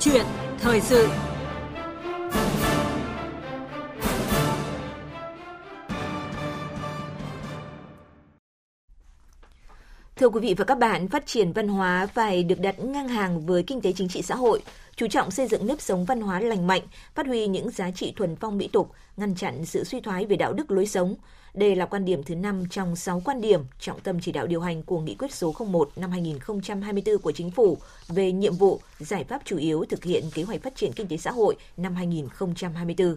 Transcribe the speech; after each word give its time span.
chuyện 0.00 0.26
thời 0.58 0.80
sự. 0.80 1.08
Thưa 10.16 10.28
quý 10.28 10.40
vị 10.40 10.54
và 10.58 10.64
các 10.64 10.78
bạn, 10.78 11.08
phát 11.08 11.26
triển 11.26 11.52
văn 11.52 11.68
hóa 11.68 12.06
phải 12.06 12.42
được 12.42 12.60
đặt 12.60 12.78
ngang 12.78 13.08
hàng 13.08 13.46
với 13.46 13.62
kinh 13.62 13.80
tế 13.80 13.92
chính 13.92 14.08
trị 14.08 14.22
xã 14.22 14.34
hội, 14.34 14.60
chú 14.98 15.06
trọng 15.08 15.30
xây 15.30 15.46
dựng 15.46 15.66
nếp 15.66 15.80
sống 15.80 16.04
văn 16.04 16.20
hóa 16.20 16.40
lành 16.40 16.66
mạnh, 16.66 16.82
phát 17.14 17.26
huy 17.26 17.46
những 17.46 17.70
giá 17.70 17.90
trị 17.90 18.12
thuần 18.16 18.36
phong 18.36 18.58
mỹ 18.58 18.68
tục, 18.68 18.92
ngăn 19.16 19.34
chặn 19.34 19.64
sự 19.64 19.84
suy 19.84 20.00
thoái 20.00 20.26
về 20.26 20.36
đạo 20.36 20.52
đức 20.52 20.70
lối 20.70 20.86
sống. 20.86 21.14
Đây 21.54 21.76
là 21.76 21.86
quan 21.86 22.04
điểm 22.04 22.22
thứ 22.22 22.34
5 22.34 22.64
trong 22.70 22.96
6 22.96 23.22
quan 23.24 23.40
điểm 23.40 23.60
trọng 23.80 24.00
tâm 24.00 24.20
chỉ 24.20 24.32
đạo 24.32 24.46
điều 24.46 24.60
hành 24.60 24.82
của 24.82 25.00
Nghị 25.00 25.14
quyết 25.14 25.34
số 25.34 25.54
01 25.66 25.90
năm 25.96 26.10
2024 26.10 27.18
của 27.18 27.32
Chính 27.32 27.50
phủ 27.50 27.78
về 28.08 28.32
nhiệm 28.32 28.54
vụ, 28.54 28.80
giải 28.98 29.24
pháp 29.24 29.42
chủ 29.44 29.56
yếu 29.56 29.84
thực 29.88 30.04
hiện 30.04 30.24
kế 30.34 30.42
hoạch 30.42 30.62
phát 30.62 30.76
triển 30.76 30.92
kinh 30.92 31.08
tế 31.08 31.16
xã 31.16 31.30
hội 31.30 31.56
năm 31.76 31.94
2024. 31.94 33.16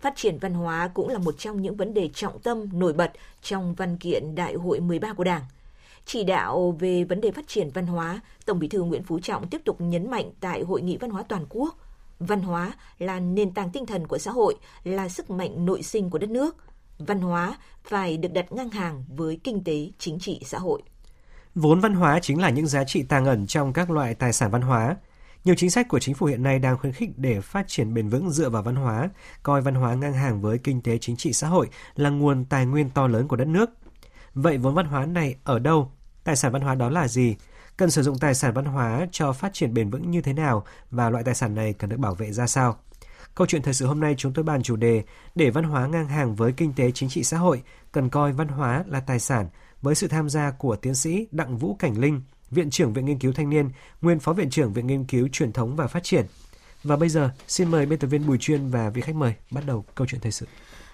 Phát 0.00 0.16
triển 0.16 0.38
văn 0.38 0.54
hóa 0.54 0.90
cũng 0.94 1.08
là 1.08 1.18
một 1.18 1.34
trong 1.38 1.62
những 1.62 1.76
vấn 1.76 1.94
đề 1.94 2.10
trọng 2.14 2.38
tâm 2.38 2.68
nổi 2.72 2.92
bật 2.92 3.12
trong 3.42 3.74
văn 3.74 3.96
kiện 3.96 4.34
Đại 4.34 4.54
hội 4.54 4.80
13 4.80 5.12
của 5.12 5.24
Đảng– 5.24 5.42
chỉ 6.08 6.24
đạo 6.24 6.76
về 6.78 7.04
vấn 7.04 7.20
đề 7.20 7.30
phát 7.30 7.48
triển 7.48 7.70
văn 7.74 7.86
hóa, 7.86 8.20
Tổng 8.46 8.58
Bí 8.58 8.68
thư 8.68 8.82
Nguyễn 8.82 9.02
Phú 9.02 9.20
Trọng 9.20 9.48
tiếp 9.48 9.60
tục 9.64 9.80
nhấn 9.80 10.10
mạnh 10.10 10.30
tại 10.40 10.62
Hội 10.62 10.82
nghị 10.82 10.96
Văn 10.96 11.10
hóa 11.10 11.22
Toàn 11.28 11.46
quốc, 11.48 11.78
văn 12.18 12.42
hóa 12.42 12.72
là 12.98 13.20
nền 13.20 13.54
tảng 13.54 13.70
tinh 13.70 13.86
thần 13.86 14.06
của 14.06 14.18
xã 14.18 14.30
hội, 14.30 14.56
là 14.84 15.08
sức 15.08 15.30
mạnh 15.30 15.66
nội 15.66 15.82
sinh 15.82 16.10
của 16.10 16.18
đất 16.18 16.30
nước. 16.30 16.56
Văn 16.98 17.20
hóa 17.20 17.56
phải 17.84 18.16
được 18.16 18.32
đặt 18.32 18.52
ngang 18.52 18.70
hàng 18.70 19.04
với 19.16 19.40
kinh 19.44 19.64
tế, 19.64 19.90
chính 19.98 20.18
trị, 20.18 20.40
xã 20.44 20.58
hội. 20.58 20.82
Vốn 21.54 21.80
văn 21.80 21.94
hóa 21.94 22.18
chính 22.22 22.40
là 22.40 22.50
những 22.50 22.66
giá 22.66 22.84
trị 22.84 23.02
tàng 23.02 23.26
ẩn 23.26 23.46
trong 23.46 23.72
các 23.72 23.90
loại 23.90 24.14
tài 24.14 24.32
sản 24.32 24.50
văn 24.50 24.62
hóa. 24.62 24.96
Nhiều 25.44 25.54
chính 25.54 25.70
sách 25.70 25.88
của 25.88 25.98
chính 25.98 26.14
phủ 26.14 26.26
hiện 26.26 26.42
nay 26.42 26.58
đang 26.58 26.78
khuyến 26.78 26.92
khích 26.92 27.10
để 27.16 27.40
phát 27.40 27.68
triển 27.68 27.94
bền 27.94 28.08
vững 28.08 28.30
dựa 28.30 28.50
vào 28.50 28.62
văn 28.62 28.76
hóa, 28.76 29.10
coi 29.42 29.62
văn 29.62 29.74
hóa 29.74 29.94
ngang 29.94 30.12
hàng 30.12 30.40
với 30.40 30.58
kinh 30.58 30.82
tế 30.82 30.98
chính 30.98 31.16
trị 31.16 31.32
xã 31.32 31.48
hội 31.48 31.68
là 31.94 32.10
nguồn 32.10 32.44
tài 32.44 32.66
nguyên 32.66 32.90
to 32.90 33.06
lớn 33.06 33.28
của 33.28 33.36
đất 33.36 33.48
nước. 33.48 33.70
Vậy 34.34 34.58
vốn 34.58 34.74
văn 34.74 34.86
hóa 34.86 35.06
này 35.06 35.36
ở 35.44 35.58
đâu 35.58 35.90
Tài 36.28 36.36
sản 36.36 36.52
văn 36.52 36.62
hóa 36.62 36.74
đó 36.74 36.88
là 36.88 37.08
gì? 37.08 37.36
Cần 37.76 37.90
sử 37.90 38.02
dụng 38.02 38.18
tài 38.18 38.34
sản 38.34 38.54
văn 38.54 38.64
hóa 38.64 39.06
cho 39.12 39.32
phát 39.32 39.54
triển 39.54 39.74
bền 39.74 39.90
vững 39.90 40.10
như 40.10 40.20
thế 40.20 40.32
nào 40.32 40.64
và 40.90 41.10
loại 41.10 41.24
tài 41.24 41.34
sản 41.34 41.54
này 41.54 41.72
cần 41.72 41.90
được 41.90 41.96
bảo 41.96 42.14
vệ 42.14 42.32
ra 42.32 42.46
sao? 42.46 42.76
Câu 43.34 43.46
chuyện 43.46 43.62
thời 43.62 43.74
sự 43.74 43.86
hôm 43.86 44.00
nay 44.00 44.14
chúng 44.18 44.32
tôi 44.32 44.44
bàn 44.44 44.62
chủ 44.62 44.76
đề 44.76 45.02
để 45.34 45.50
văn 45.50 45.64
hóa 45.64 45.86
ngang 45.86 46.08
hàng 46.08 46.34
với 46.34 46.52
kinh 46.52 46.72
tế 46.72 46.90
chính 46.90 47.08
trị 47.08 47.24
xã 47.24 47.38
hội, 47.38 47.62
cần 47.92 48.08
coi 48.08 48.32
văn 48.32 48.48
hóa 48.48 48.84
là 48.86 49.00
tài 49.00 49.18
sản 49.18 49.48
với 49.82 49.94
sự 49.94 50.08
tham 50.08 50.28
gia 50.28 50.50
của 50.50 50.76
tiến 50.76 50.94
sĩ 50.94 51.26
Đặng 51.30 51.58
Vũ 51.58 51.76
Cảnh 51.78 52.00
Linh, 52.00 52.22
Viện 52.50 52.70
trưởng 52.70 52.92
Viện 52.92 53.04
Nghiên 53.04 53.18
cứu 53.18 53.32
Thanh 53.32 53.50
niên, 53.50 53.70
nguyên 54.00 54.20
Phó 54.20 54.32
Viện 54.32 54.50
trưởng 54.50 54.72
Viện 54.72 54.86
Nghiên 54.86 55.04
cứu 55.04 55.28
Truyền 55.32 55.52
thống 55.52 55.76
và 55.76 55.86
Phát 55.86 56.02
triển. 56.02 56.26
Và 56.84 56.96
bây 56.96 57.08
giờ, 57.08 57.30
xin 57.46 57.70
mời 57.70 57.86
biên 57.86 57.98
tập 57.98 58.06
viên 58.06 58.26
Bùi 58.26 58.38
Chuyên 58.38 58.70
và 58.70 58.90
vị 58.90 59.00
khách 59.00 59.14
mời 59.14 59.34
bắt 59.50 59.64
đầu 59.66 59.84
câu 59.94 60.06
chuyện 60.06 60.20
thời 60.20 60.32
sự. 60.32 60.46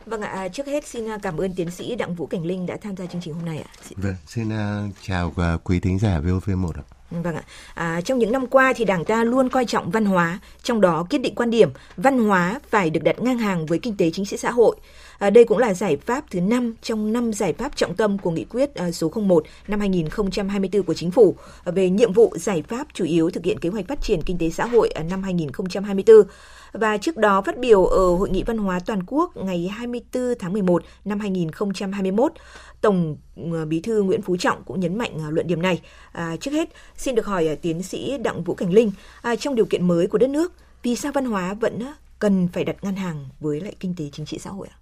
Vâng 0.06 0.20
ạ, 0.20 0.48
trước 0.48 0.66
hết 0.66 0.86
xin 0.86 1.08
à, 1.08 1.19
cảm 1.22 1.38
ơn 1.38 1.55
tiến 1.55 1.70
sĩ 1.70 1.97
Đặng 1.97 2.14
Vũ 2.14 2.27
Cảnh 2.27 2.47
Linh 2.47 2.66
đã 2.66 2.77
tham 2.83 2.97
gia 2.97 3.06
chương 3.06 3.20
trình 3.24 3.34
hôm 3.34 3.44
nay 3.44 3.58
ạ. 3.58 3.70
Vâng, 3.97 4.14
xin 4.27 4.48
uh, 4.48 4.94
chào 5.02 5.33
quý 5.64 5.80
thính 5.80 5.98
giả 5.98 6.20
VOV1 6.20 6.72
ạ. 6.74 6.83
Vâng 7.11 7.36
ạ. 7.36 7.42
À, 7.74 8.00
trong 8.00 8.19
những 8.19 8.33
năm 8.33 8.46
qua 8.46 8.72
thì 8.77 8.84
Đảng 8.84 9.05
ta 9.05 9.24
luôn 9.24 9.48
coi 9.48 9.64
trọng 9.64 9.91
văn 9.91 10.05
hóa, 10.05 10.38
trong 10.62 10.80
đó 10.80 11.06
kiên 11.11 11.22
định 11.22 11.34
quan 11.34 11.50
điểm 11.50 11.70
văn 11.96 12.19
hóa 12.19 12.61
phải 12.70 12.91
được 12.91 13.02
đặt 13.02 13.22
ngang 13.22 13.38
hàng 13.38 13.66
với 13.66 13.78
kinh 13.78 13.96
tế 13.96 14.11
chính 14.11 14.24
trị 14.24 14.36
xã 14.36 14.50
hội. 14.50 14.77
À, 15.25 15.30
đây 15.30 15.44
cũng 15.44 15.58
là 15.58 15.75
giải 15.75 15.97
pháp 15.97 16.25
thứ 16.30 16.41
5 16.41 16.75
trong 16.83 17.12
năm 17.12 17.33
giải 17.33 17.53
pháp 17.53 17.77
trọng 17.77 17.97
tâm 17.97 18.19
của 18.19 18.30
nghị 18.30 18.44
quyết 18.44 18.75
à, 18.75 18.91
số 18.91 19.11
01 19.14 19.44
năm 19.69 19.80
2024 19.80 20.83
của 20.83 20.94
Chính 20.94 21.11
phủ 21.11 21.36
à, 21.64 21.72
về 21.72 21.91
nhiệm 21.91 22.12
vụ 22.12 22.33
giải 22.36 22.62
pháp 22.69 22.86
chủ 22.92 23.05
yếu 23.05 23.30
thực 23.30 23.45
hiện 23.45 23.58
kế 23.58 23.69
hoạch 23.69 23.89
phát 23.89 24.02
triển 24.02 24.22
kinh 24.22 24.39
tế 24.39 24.50
xã 24.50 24.67
hội 24.67 24.89
à, 24.89 25.02
năm 25.02 25.22
2024 25.22 26.17
và 26.72 26.96
trước 26.96 27.17
đó 27.17 27.42
phát 27.42 27.58
biểu 27.58 27.84
ở 27.84 28.14
Hội 28.17 28.30
nghị 28.30 28.42
Văn 28.42 28.58
hóa 28.58 28.80
Toàn 28.86 29.02
quốc 29.07 29.36
ngày 29.36 29.68
24 29.68 30.34
tháng 30.39 30.52
11 30.52 30.83
năm 31.05 31.20
2021, 31.20 32.33
Tổng 32.80 33.17
à, 33.36 33.64
Bí 33.64 33.80
thư 33.80 34.02
Nguyễn 34.02 34.23
Phú 34.23 34.36
Trọng 34.36 34.63
cũng 34.64 34.80
nhấn 34.80 34.98
mạnh 34.98 35.18
à, 35.18 35.30
luận 35.30 35.46
điểm 35.46 35.63
này. 35.63 35.80
À, 36.13 36.36
trước 36.40 36.51
hết, 36.51 36.68
xin 36.96 37.14
được 37.14 37.27
hỏi 37.27 37.58
tiến 37.63 37.83
sĩ 37.83 38.18
Đặng 38.18 38.42
Vũ 38.42 38.55
Cảnh 38.55 38.73
Linh, 38.73 38.92
à, 39.23 39.36
trong 39.36 39.55
điều 39.55 39.67
kiện 39.67 39.89
mới 39.89 40.07
của 40.07 40.18
đất 40.18 40.30
nước, 40.30 40.52
vì 40.83 40.96
sao 40.96 41.13
văn 41.13 41.24
hóa 41.24 41.55
vẫn 41.55 41.80
cần 42.18 42.48
phải 42.52 42.64
đặt 42.64 42.77
ngang 42.84 42.96
hàng 42.96 43.29
với 43.40 43.61
lại 43.61 43.74
kinh 43.80 43.95
tế 43.96 44.05
chính 44.13 44.27
trị 44.27 44.39
xã 44.39 44.51
hội 44.51 44.68
ạ? 44.70 44.77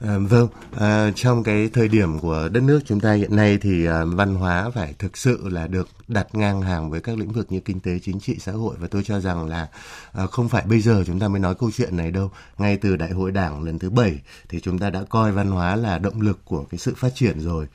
À, 0.00 0.18
vâng, 0.18 0.48
à, 0.76 1.10
trong 1.14 1.42
cái 1.42 1.68
thời 1.72 1.88
điểm 1.88 2.18
của 2.18 2.48
đất 2.52 2.62
nước 2.62 2.80
chúng 2.86 3.00
ta 3.00 3.12
hiện 3.12 3.36
nay 3.36 3.58
thì 3.60 3.86
à, 3.86 4.04
văn 4.04 4.34
hóa 4.34 4.70
phải 4.74 4.94
thực 4.98 5.16
sự 5.16 5.48
là 5.48 5.66
được 5.66 5.88
đặt 6.08 6.34
ngang 6.34 6.62
hàng 6.62 6.90
với 6.90 7.00
các 7.00 7.18
lĩnh 7.18 7.32
vực 7.32 7.52
như 7.52 7.60
kinh 7.60 7.80
tế, 7.80 7.98
chính 8.02 8.20
trị, 8.20 8.36
xã 8.40 8.52
hội 8.52 8.76
và 8.78 8.88
tôi 8.90 9.02
cho 9.04 9.20
rằng 9.20 9.46
là 9.46 9.68
à, 10.12 10.26
không 10.26 10.48
phải 10.48 10.64
bây 10.66 10.80
giờ 10.80 11.04
chúng 11.06 11.18
ta 11.18 11.28
mới 11.28 11.40
nói 11.40 11.54
câu 11.54 11.70
chuyện 11.76 11.96
này 11.96 12.10
đâu. 12.10 12.30
Ngay 12.58 12.76
từ 12.76 12.96
Đại 12.96 13.10
hội 13.10 13.32
Đảng 13.32 13.62
lần 13.62 13.78
thứ 13.78 13.90
bảy 13.90 14.20
thì 14.48 14.60
chúng 14.60 14.78
ta 14.78 14.90
đã 14.90 15.04
coi 15.08 15.32
văn 15.32 15.50
hóa 15.50 15.76
là 15.76 15.98
động 15.98 16.20
lực 16.20 16.38
của 16.44 16.64
cái 16.70 16.78
sự 16.78 16.94
phát 16.96 17.14
triển 17.14 17.40
rồi. 17.40 17.66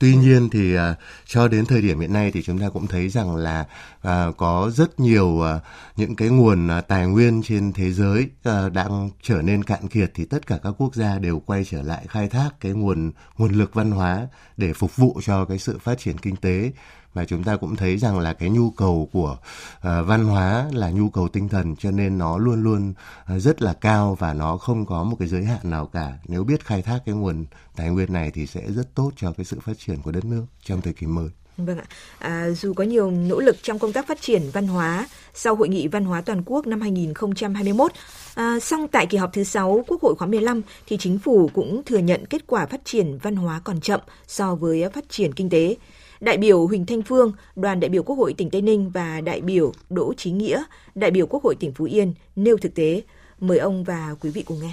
Tuy 0.00 0.16
nhiên 0.16 0.48
thì 0.50 0.76
uh, 0.76 0.80
cho 1.26 1.48
đến 1.48 1.66
thời 1.66 1.82
điểm 1.82 2.00
hiện 2.00 2.12
nay 2.12 2.30
thì 2.34 2.42
chúng 2.42 2.58
ta 2.58 2.68
cũng 2.68 2.86
thấy 2.86 3.08
rằng 3.08 3.36
là 3.36 3.66
uh, 4.08 4.36
có 4.36 4.70
rất 4.74 5.00
nhiều 5.00 5.26
uh, 5.26 5.62
những 5.96 6.16
cái 6.16 6.28
nguồn 6.28 6.78
uh, 6.78 6.88
tài 6.88 7.06
nguyên 7.06 7.42
trên 7.42 7.72
thế 7.72 7.92
giới 7.92 8.28
uh, 8.48 8.72
đang 8.72 9.10
trở 9.22 9.42
nên 9.42 9.64
cạn 9.64 9.88
kiệt 9.88 10.10
thì 10.14 10.24
tất 10.24 10.46
cả 10.46 10.58
các 10.62 10.74
quốc 10.78 10.94
gia 10.94 11.18
đều 11.18 11.40
quay 11.40 11.64
trở 11.64 11.82
lại 11.82 12.06
khai 12.08 12.28
thác 12.28 12.50
cái 12.60 12.72
nguồn 12.72 13.12
nguồn 13.38 13.52
lực 13.52 13.74
văn 13.74 13.90
hóa 13.90 14.28
để 14.56 14.72
phục 14.72 14.96
vụ 14.96 15.20
cho 15.24 15.44
cái 15.44 15.58
sự 15.58 15.78
phát 15.78 15.98
triển 15.98 16.18
kinh 16.18 16.36
tế 16.36 16.72
và 17.14 17.24
chúng 17.24 17.44
ta 17.44 17.56
cũng 17.56 17.76
thấy 17.76 17.96
rằng 17.96 18.18
là 18.18 18.32
cái 18.32 18.50
nhu 18.50 18.70
cầu 18.70 19.08
của 19.12 19.36
uh, 19.76 19.82
văn 19.82 20.24
hóa 20.24 20.66
là 20.72 20.90
nhu 20.90 21.08
cầu 21.08 21.28
tinh 21.28 21.48
thần 21.48 21.76
cho 21.76 21.90
nên 21.90 22.18
nó 22.18 22.38
luôn 22.38 22.62
luôn 22.62 22.94
uh, 23.34 23.42
rất 23.42 23.62
là 23.62 23.72
cao 23.72 24.16
và 24.18 24.34
nó 24.34 24.56
không 24.56 24.86
có 24.86 25.04
một 25.04 25.16
cái 25.18 25.28
giới 25.28 25.44
hạn 25.44 25.70
nào 25.70 25.86
cả 25.86 26.12
nếu 26.26 26.44
biết 26.44 26.66
khai 26.66 26.82
thác 26.82 26.98
cái 27.06 27.14
nguồn 27.14 27.44
tài 27.76 27.90
nguyên 27.90 28.12
này 28.12 28.30
thì 28.34 28.46
sẽ 28.46 28.60
rất 28.68 28.94
tốt 28.94 29.10
cho 29.16 29.32
cái 29.32 29.44
sự 29.44 29.60
phát 29.60 29.78
triển 29.78 30.02
của 30.02 30.10
đất 30.12 30.24
nước 30.24 30.44
trong 30.64 30.82
thời 30.82 30.92
kỳ 30.92 31.06
mới 31.06 31.28
Vâng 31.66 31.78
ạ. 31.78 31.84
À, 32.18 32.50
dù 32.50 32.72
có 32.74 32.84
nhiều 32.84 33.10
nỗ 33.10 33.40
lực 33.40 33.56
trong 33.62 33.78
công 33.78 33.92
tác 33.92 34.06
phát 34.06 34.20
triển 34.20 34.42
văn 34.52 34.66
hóa 34.66 35.08
sau 35.34 35.54
Hội 35.54 35.68
nghị 35.68 35.88
Văn 35.88 36.04
hóa 36.04 36.20
Toàn 36.20 36.42
quốc 36.46 36.66
năm 36.66 36.80
2021, 36.80 37.92
à, 38.34 38.60
song 38.60 38.88
tại 38.88 39.06
kỳ 39.06 39.18
họp 39.18 39.32
thứ 39.32 39.44
6 39.44 39.84
Quốc 39.86 40.02
hội 40.02 40.14
khóa 40.14 40.28
15 40.28 40.62
thì 40.86 40.96
chính 40.96 41.18
phủ 41.18 41.50
cũng 41.54 41.82
thừa 41.86 41.98
nhận 41.98 42.26
kết 42.26 42.46
quả 42.46 42.66
phát 42.66 42.80
triển 42.84 43.18
văn 43.22 43.36
hóa 43.36 43.60
còn 43.64 43.80
chậm 43.80 44.00
so 44.26 44.54
với 44.54 44.84
phát 44.94 45.04
triển 45.08 45.32
kinh 45.32 45.50
tế. 45.50 45.76
Đại 46.20 46.36
biểu 46.36 46.66
Huỳnh 46.66 46.86
Thanh 46.86 47.02
Phương, 47.02 47.32
đoàn 47.56 47.80
đại 47.80 47.88
biểu 47.88 48.02
Quốc 48.02 48.16
hội 48.16 48.34
tỉnh 48.38 48.50
Tây 48.50 48.62
Ninh 48.62 48.90
và 48.94 49.20
đại 49.20 49.40
biểu 49.40 49.72
Đỗ 49.90 50.14
Chí 50.14 50.30
Nghĩa, 50.30 50.62
đại 50.94 51.10
biểu 51.10 51.26
Quốc 51.26 51.42
hội 51.42 51.54
tỉnh 51.60 51.72
Phú 51.72 51.84
Yên 51.84 52.14
nêu 52.36 52.56
thực 52.56 52.74
tế. 52.74 53.02
Mời 53.38 53.58
ông 53.58 53.84
và 53.84 54.14
quý 54.22 54.30
vị 54.30 54.42
cùng 54.42 54.56
nghe. 54.62 54.72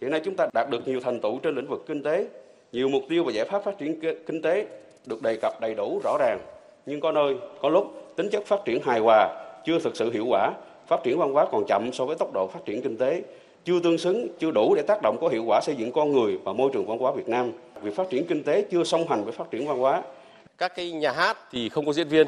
Hiện 0.00 0.10
nay 0.10 0.20
chúng 0.24 0.36
ta 0.36 0.48
đạt 0.54 0.70
được 0.70 0.88
nhiều 0.88 1.00
thành 1.00 1.20
tựu 1.20 1.38
trên 1.38 1.54
lĩnh 1.54 1.68
vực 1.68 1.84
kinh 1.88 2.02
tế, 2.02 2.28
nhiều 2.72 2.88
mục 2.88 3.02
tiêu 3.08 3.24
và 3.24 3.32
giải 3.32 3.48
pháp 3.50 3.64
phát 3.64 3.78
triển 3.78 4.00
kinh 4.26 4.42
tế 4.42 4.66
được 5.06 5.22
đề 5.22 5.36
cập 5.42 5.60
đầy 5.60 5.74
đủ 5.74 6.00
rõ 6.04 6.16
ràng, 6.20 6.40
nhưng 6.86 7.00
có 7.00 7.12
nơi, 7.12 7.36
có 7.62 7.68
lúc 7.68 8.14
tính 8.16 8.28
chất 8.32 8.46
phát 8.46 8.60
triển 8.64 8.82
hài 8.82 9.00
hòa 9.00 9.44
chưa 9.66 9.78
thực 9.78 9.96
sự 9.96 10.12
hiệu 10.12 10.26
quả, 10.28 10.52
phát 10.86 11.00
triển 11.04 11.18
văn 11.18 11.32
hóa 11.32 11.46
còn 11.52 11.64
chậm 11.68 11.90
so 11.92 12.04
với 12.04 12.16
tốc 12.16 12.32
độ 12.34 12.46
phát 12.46 12.60
triển 12.64 12.82
kinh 12.82 12.96
tế, 12.96 13.22
chưa 13.64 13.80
tương 13.80 13.98
xứng, 13.98 14.28
chưa 14.38 14.50
đủ 14.50 14.74
để 14.74 14.82
tác 14.82 15.02
động 15.02 15.16
có 15.20 15.28
hiệu 15.28 15.44
quả 15.46 15.60
xây 15.60 15.74
dựng 15.76 15.92
con 15.92 16.12
người 16.12 16.38
và 16.44 16.52
môi 16.52 16.70
trường 16.72 16.86
văn 16.86 16.98
hóa 16.98 17.12
Việt 17.12 17.28
Nam. 17.28 17.52
Việc 17.82 17.96
phát 17.96 18.10
triển 18.10 18.26
kinh 18.26 18.42
tế 18.42 18.64
chưa 18.70 18.84
song 18.84 19.08
hành 19.08 19.24
với 19.24 19.32
phát 19.32 19.50
triển 19.50 19.66
văn 19.66 19.78
hóa. 19.78 20.02
Các 20.58 20.72
cái 20.76 20.90
nhà 20.90 21.12
hát 21.12 21.38
thì 21.50 21.68
không 21.68 21.86
có 21.86 21.92
diễn 21.92 22.08
viên, 22.08 22.26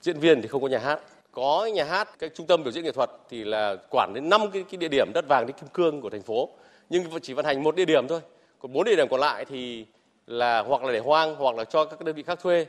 diễn 0.00 0.18
viên 0.18 0.42
thì 0.42 0.48
không 0.48 0.62
có 0.62 0.68
nhà 0.68 0.78
hát. 0.78 1.00
Có 1.32 1.66
nhà 1.74 1.84
hát, 1.84 2.18
cái 2.18 2.30
trung 2.34 2.46
tâm 2.46 2.62
biểu 2.62 2.72
diễn 2.72 2.84
nghệ 2.84 2.92
thuật 2.92 3.10
thì 3.30 3.44
là 3.44 3.76
quản 3.90 4.14
đến 4.14 4.28
5 4.28 4.50
cái, 4.52 4.64
cái 4.70 4.78
địa 4.78 4.88
điểm 4.88 5.10
đất 5.14 5.28
vàng 5.28 5.46
đến 5.46 5.56
kim 5.56 5.68
cương 5.68 6.00
của 6.00 6.10
thành 6.10 6.22
phố. 6.22 6.48
Nhưng 6.90 7.04
chỉ 7.22 7.32
vận 7.32 7.44
hành 7.44 7.62
một 7.62 7.76
địa 7.76 7.84
điểm 7.84 8.08
thôi. 8.08 8.20
Còn 8.58 8.72
bốn 8.72 8.84
địa 8.84 8.96
điểm 8.96 9.08
còn 9.10 9.20
lại 9.20 9.44
thì 9.44 9.86
là 10.26 10.62
hoặc 10.62 10.84
là 10.84 10.92
để 10.92 10.98
hoang 10.98 11.36
hoặc 11.36 11.56
là 11.56 11.64
cho 11.64 11.84
các 11.84 12.04
đơn 12.04 12.14
vị 12.14 12.22
khác 12.22 12.38
thuê. 12.42 12.66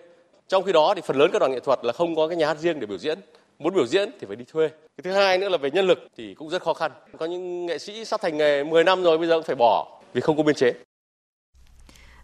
Trong 0.47 0.63
khi 0.63 0.71
đó 0.71 0.93
thì 0.95 1.01
phần 1.05 1.17
lớn 1.17 1.29
các 1.33 1.39
đoàn 1.39 1.51
nghệ 1.51 1.59
thuật 1.59 1.79
là 1.85 1.93
không 1.93 2.15
có 2.15 2.27
cái 2.27 2.37
nhà 2.37 2.47
hát 2.47 2.57
riêng 2.57 2.79
để 2.79 2.85
biểu 2.85 2.97
diễn. 2.97 3.19
Muốn 3.59 3.73
biểu 3.73 3.85
diễn 3.85 4.11
thì 4.19 4.27
phải 4.27 4.35
đi 4.35 4.45
thuê. 4.51 4.67
Cái 4.67 5.03
thứ 5.03 5.11
hai 5.11 5.37
nữa 5.37 5.49
là 5.49 5.57
về 5.57 5.71
nhân 5.71 5.87
lực 5.87 5.99
thì 6.17 6.33
cũng 6.33 6.49
rất 6.49 6.61
khó 6.61 6.73
khăn. 6.73 6.91
Có 7.17 7.25
những 7.25 7.65
nghệ 7.65 7.77
sĩ 7.77 8.05
sắp 8.05 8.21
thành 8.21 8.37
nghề 8.37 8.63
10 8.63 8.83
năm 8.83 9.03
rồi 9.03 9.17
bây 9.17 9.27
giờ 9.27 9.35
cũng 9.35 9.43
phải 9.43 9.55
bỏ 9.55 9.99
vì 10.13 10.21
không 10.21 10.37
có 10.37 10.43
biên 10.43 10.55
chế. 10.55 10.73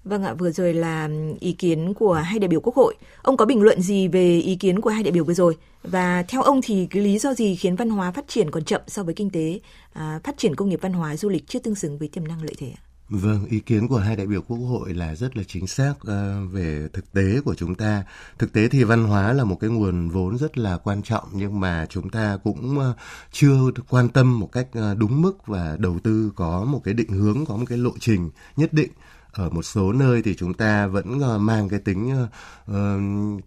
Vâng 0.03 0.23
ạ, 0.23 0.33
vừa 0.33 0.51
rồi 0.51 0.73
là 0.73 1.09
ý 1.39 1.51
kiến 1.51 1.93
của 1.93 2.13
hai 2.13 2.39
đại 2.39 2.47
biểu 2.47 2.59
Quốc 2.59 2.75
hội. 2.75 2.95
Ông 3.21 3.37
có 3.37 3.45
bình 3.45 3.61
luận 3.61 3.81
gì 3.81 4.07
về 4.07 4.37
ý 4.37 4.55
kiến 4.55 4.81
của 4.81 4.89
hai 4.89 5.03
đại 5.03 5.11
biểu 5.11 5.23
vừa 5.23 5.33
rồi? 5.33 5.57
Và 5.83 6.23
theo 6.23 6.41
ông 6.41 6.61
thì 6.63 6.87
cái 6.89 7.03
lý 7.03 7.19
do 7.19 7.33
gì 7.33 7.55
khiến 7.55 7.75
văn 7.75 7.89
hóa 7.89 8.11
phát 8.11 8.27
triển 8.27 8.51
còn 8.51 8.63
chậm 8.63 8.81
so 8.87 9.03
với 9.03 9.13
kinh 9.13 9.29
tế, 9.29 9.59
à, 9.93 10.19
phát 10.23 10.37
triển 10.37 10.55
công 10.55 10.69
nghiệp 10.69 10.79
văn 10.81 10.93
hóa 10.93 11.17
du 11.17 11.29
lịch 11.29 11.47
chưa 11.47 11.59
tương 11.59 11.75
xứng 11.75 11.97
với 11.97 12.07
tiềm 12.07 12.27
năng 12.27 12.43
lợi 12.43 12.55
thế 12.57 12.67
ạ? 12.77 12.81
Vâng, 13.09 13.45
ý 13.45 13.59
kiến 13.59 13.87
của 13.87 13.97
hai 13.97 14.15
đại 14.15 14.27
biểu 14.27 14.41
Quốc 14.41 14.57
hội 14.57 14.93
là 14.93 15.15
rất 15.15 15.37
là 15.37 15.43
chính 15.47 15.67
xác 15.67 15.93
uh, 16.01 16.51
về 16.51 16.87
thực 16.93 17.13
tế 17.13 17.41
của 17.45 17.55
chúng 17.55 17.75
ta. 17.75 18.03
Thực 18.39 18.53
tế 18.53 18.67
thì 18.67 18.83
văn 18.83 19.03
hóa 19.03 19.33
là 19.33 19.43
một 19.43 19.57
cái 19.59 19.69
nguồn 19.69 20.09
vốn 20.09 20.37
rất 20.37 20.57
là 20.57 20.77
quan 20.77 21.03
trọng 21.03 21.23
nhưng 21.33 21.59
mà 21.59 21.85
chúng 21.89 22.09
ta 22.09 22.37
cũng 22.43 22.77
uh, 22.77 22.95
chưa 23.31 23.57
quan 23.89 24.09
tâm 24.09 24.39
một 24.39 24.51
cách 24.51 24.67
uh, 24.79 24.97
đúng 24.97 25.21
mức 25.21 25.47
và 25.47 25.75
đầu 25.79 25.99
tư 26.03 26.31
có 26.35 26.65
một 26.65 26.81
cái 26.83 26.93
định 26.93 27.09
hướng, 27.09 27.45
có 27.45 27.57
một 27.57 27.65
cái 27.69 27.77
lộ 27.77 27.91
trình 27.99 28.29
nhất 28.55 28.73
định 28.73 28.91
ở 29.31 29.49
một 29.49 29.63
số 29.63 29.93
nơi 29.93 30.21
thì 30.21 30.35
chúng 30.35 30.53
ta 30.53 30.87
vẫn 30.87 31.19
mang 31.45 31.69
cái 31.69 31.79
tính 31.79 32.27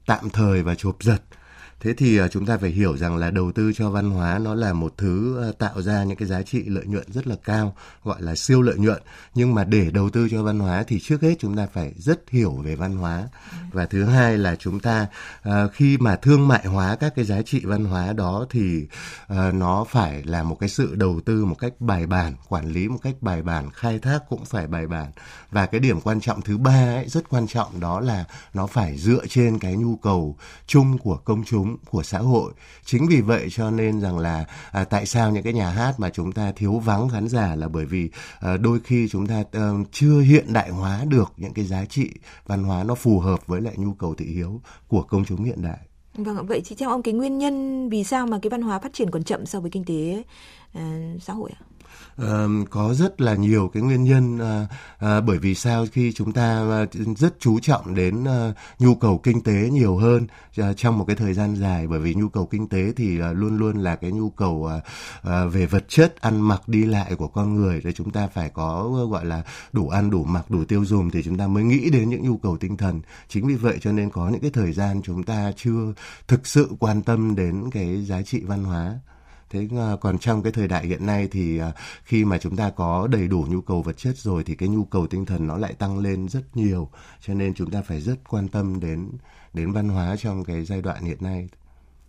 tạm 0.06 0.30
thời 0.30 0.62
và 0.62 0.74
chộp 0.74 1.02
giật 1.02 1.22
Thế 1.80 1.94
thì 1.94 2.18
à, 2.18 2.28
chúng 2.28 2.46
ta 2.46 2.58
phải 2.58 2.70
hiểu 2.70 2.96
rằng 2.96 3.16
là 3.16 3.30
đầu 3.30 3.52
tư 3.52 3.72
cho 3.74 3.90
văn 3.90 4.10
hóa 4.10 4.38
nó 4.38 4.54
là 4.54 4.72
một 4.72 4.94
thứ 4.96 5.36
ờ, 5.36 5.52
tạo 5.52 5.82
ra 5.82 6.04
những 6.04 6.16
cái 6.16 6.28
giá 6.28 6.42
trị 6.42 6.62
lợi 6.66 6.84
nhuận 6.86 7.12
rất 7.12 7.26
là 7.26 7.36
cao, 7.44 7.74
gọi 8.04 8.22
là 8.22 8.34
siêu 8.34 8.62
lợi 8.62 8.76
nhuận. 8.78 9.02
Nhưng 9.34 9.54
mà 9.54 9.64
để 9.64 9.90
đầu 9.90 10.10
tư 10.10 10.28
cho 10.30 10.42
văn 10.42 10.58
hóa 10.58 10.84
thì 10.86 11.00
trước 11.00 11.22
hết 11.22 11.34
chúng 11.38 11.56
ta 11.56 11.66
phải 11.72 11.92
rất 11.96 12.20
hiểu 12.30 12.52
về 12.52 12.76
văn 12.76 12.96
hóa. 12.96 13.28
Và 13.72 13.86
thứ 13.86 14.04
hai 14.04 14.38
là 14.38 14.56
chúng 14.56 14.80
ta 14.80 15.06
ờ, 15.42 15.68
khi 15.68 15.98
mà 15.98 16.16
thương 16.16 16.48
mại 16.48 16.66
hóa 16.66 16.96
các 16.96 17.12
cái 17.16 17.24
giá 17.24 17.42
trị 17.42 17.60
văn 17.64 17.84
hóa 17.84 18.12
đó 18.12 18.46
thì 18.50 18.86
ờ, 19.26 19.52
nó 19.52 19.84
phải 19.90 20.22
là 20.24 20.42
một 20.42 20.56
cái 20.60 20.68
sự 20.68 20.94
đầu 20.94 21.20
tư 21.24 21.44
một 21.44 21.56
cách 21.58 21.72
bài 21.80 22.06
bản, 22.06 22.34
quản 22.48 22.72
lý 22.72 22.88
một 22.88 22.98
cách 23.02 23.14
bài 23.20 23.42
bản, 23.42 23.70
khai 23.70 23.98
thác 23.98 24.18
cũng 24.28 24.44
phải 24.44 24.66
bài 24.66 24.86
bản. 24.86 25.10
Và 25.50 25.66
cái 25.66 25.80
điểm 25.80 26.00
quan 26.00 26.20
trọng 26.20 26.42
thứ 26.42 26.58
ba 26.58 26.94
ấy, 26.96 27.08
rất 27.08 27.28
quan 27.28 27.46
trọng 27.46 27.80
đó 27.80 28.00
là 28.00 28.24
nó 28.54 28.66
phải 28.66 28.98
dựa 28.98 29.26
trên 29.28 29.58
cái 29.58 29.76
nhu 29.76 29.96
cầu 29.96 30.36
chung 30.66 30.98
của 30.98 31.16
công 31.16 31.44
chúng 31.44 31.65
của 31.90 32.02
xã 32.02 32.18
hội 32.18 32.52
chính 32.84 33.06
vì 33.06 33.20
vậy 33.20 33.48
cho 33.50 33.70
nên 33.70 34.00
rằng 34.00 34.18
là 34.18 34.44
à, 34.72 34.84
tại 34.84 35.06
sao 35.06 35.30
những 35.30 35.42
cái 35.42 35.52
nhà 35.52 35.70
hát 35.70 35.94
mà 35.98 36.10
chúng 36.10 36.32
ta 36.32 36.52
thiếu 36.56 36.78
vắng 36.78 37.08
khán 37.08 37.28
giả 37.28 37.54
là 37.54 37.68
bởi 37.68 37.86
vì 37.86 38.10
à, 38.40 38.56
đôi 38.56 38.80
khi 38.84 39.08
chúng 39.08 39.26
ta 39.26 39.44
à, 39.52 39.70
chưa 39.92 40.20
hiện 40.20 40.52
đại 40.52 40.70
hóa 40.70 41.04
được 41.08 41.32
những 41.36 41.54
cái 41.54 41.64
giá 41.64 41.84
trị 41.84 42.10
văn 42.46 42.64
hóa 42.64 42.84
nó 42.84 42.94
phù 42.94 43.20
hợp 43.20 43.46
với 43.46 43.60
lại 43.60 43.74
nhu 43.76 43.94
cầu 43.94 44.14
thị 44.14 44.26
hiếu 44.26 44.60
của 44.88 45.02
công 45.02 45.24
chúng 45.24 45.44
hiện 45.44 45.62
đại 45.62 45.78
Vâng, 46.16 46.46
vậy 46.46 46.62
thì 46.64 46.76
theo 46.76 46.90
ông 46.90 47.02
cái 47.02 47.14
nguyên 47.14 47.38
nhân 47.38 47.88
vì 47.88 48.04
sao 48.04 48.26
mà 48.26 48.38
cái 48.42 48.50
văn 48.50 48.62
hóa 48.62 48.78
phát 48.78 48.92
triển 48.92 49.10
còn 49.10 49.22
chậm 49.22 49.46
so 49.46 49.60
với 49.60 49.70
kinh 49.70 49.84
tế 49.84 50.22
uh, 50.78 51.22
xã 51.22 51.32
hội 51.32 51.50
ạ? 51.60 51.60
Uh, 52.22 52.70
có 52.70 52.94
rất 52.94 53.20
là 53.20 53.34
nhiều 53.34 53.70
cái 53.74 53.82
nguyên 53.82 54.04
nhân 54.04 54.36
uh, 54.36 54.68
uh, 55.04 55.24
bởi 55.26 55.38
vì 55.38 55.54
sao 55.54 55.86
khi 55.92 56.12
chúng 56.12 56.32
ta 56.32 56.60
uh, 56.82 57.18
rất 57.18 57.34
chú 57.40 57.60
trọng 57.60 57.94
đến 57.94 58.22
uh, 58.22 58.54
nhu 58.78 58.94
cầu 58.94 59.20
kinh 59.22 59.42
tế 59.42 59.70
nhiều 59.70 59.96
hơn 59.96 60.26
uh, 60.60 60.76
trong 60.76 60.98
một 60.98 61.04
cái 61.04 61.16
thời 61.16 61.34
gian 61.34 61.54
dài. 61.54 61.86
Bởi 61.86 62.00
vì 62.00 62.14
nhu 62.14 62.28
cầu 62.28 62.46
kinh 62.46 62.68
tế 62.68 62.92
thì 62.96 63.20
uh, 63.20 63.36
luôn 63.36 63.56
luôn 63.56 63.78
là 63.78 63.96
cái 63.96 64.12
nhu 64.12 64.30
cầu 64.30 64.70
uh, 64.76 64.82
uh, 65.28 65.52
về 65.52 65.66
vật 65.66 65.84
chất 65.88 66.20
ăn 66.20 66.40
mặc 66.40 66.68
đi 66.68 66.84
lại 66.84 67.14
của 67.14 67.28
con 67.28 67.54
người. 67.54 67.80
Để 67.84 67.92
chúng 67.92 68.10
ta 68.10 68.26
phải 68.26 68.50
có 68.50 68.82
uh, 68.82 69.10
gọi 69.10 69.24
là 69.24 69.42
đủ 69.72 69.88
ăn 69.88 70.10
đủ 70.10 70.24
mặc 70.24 70.50
đủ 70.50 70.64
tiêu 70.64 70.84
dùng 70.84 71.10
thì 71.10 71.22
chúng 71.22 71.36
ta 71.36 71.46
mới 71.46 71.64
nghĩ 71.64 71.90
đến 71.90 72.10
những 72.10 72.22
nhu 72.22 72.36
cầu 72.36 72.56
tinh 72.56 72.76
thần. 72.76 73.00
Chính 73.28 73.46
vì 73.46 73.54
vậy 73.54 73.78
cho 73.80 73.92
nên 73.92 74.10
có 74.10 74.28
những 74.28 74.40
cái 74.40 74.50
thời 74.50 74.72
gian 74.72 75.02
chúng 75.02 75.22
ta 75.22 75.52
chưa 75.56 75.92
thực 76.28 76.46
sự 76.46 76.68
quan 76.78 77.02
tâm 77.02 77.36
đến 77.36 77.70
cái 77.70 78.04
giá 78.04 78.22
trị 78.22 78.40
văn 78.40 78.64
hóa 78.64 78.94
thế 79.50 79.68
ờ, 79.76 79.96
còn 80.00 80.18
trong 80.18 80.42
cái 80.42 80.52
thời 80.52 80.68
đại 80.68 80.86
hiện 80.86 81.06
nay 81.06 81.28
thì 81.30 81.58
ờ, 81.58 81.72
khi 82.04 82.24
mà 82.24 82.38
chúng 82.38 82.56
ta 82.56 82.70
có 82.70 83.06
đầy 83.06 83.28
đủ 83.28 83.46
nhu 83.48 83.60
cầu 83.60 83.82
vật 83.82 83.98
chất 83.98 84.18
rồi 84.18 84.44
thì 84.44 84.54
cái 84.54 84.68
nhu 84.68 84.84
cầu 84.84 85.06
tinh 85.06 85.26
thần 85.26 85.46
nó 85.46 85.58
lại 85.58 85.72
tăng 85.72 85.98
lên 85.98 86.28
rất 86.28 86.42
nhiều. 86.54 86.88
Cho 87.20 87.34
nên 87.34 87.54
chúng 87.54 87.70
ta 87.70 87.82
phải 87.82 88.00
rất 88.00 88.16
quan 88.28 88.48
tâm 88.48 88.80
đến 88.80 89.10
đến 89.52 89.72
văn 89.72 89.88
hóa 89.88 90.16
trong 90.16 90.44
cái 90.44 90.64
giai 90.64 90.82
đoạn 90.82 91.04
hiện 91.04 91.18
nay. 91.20 91.48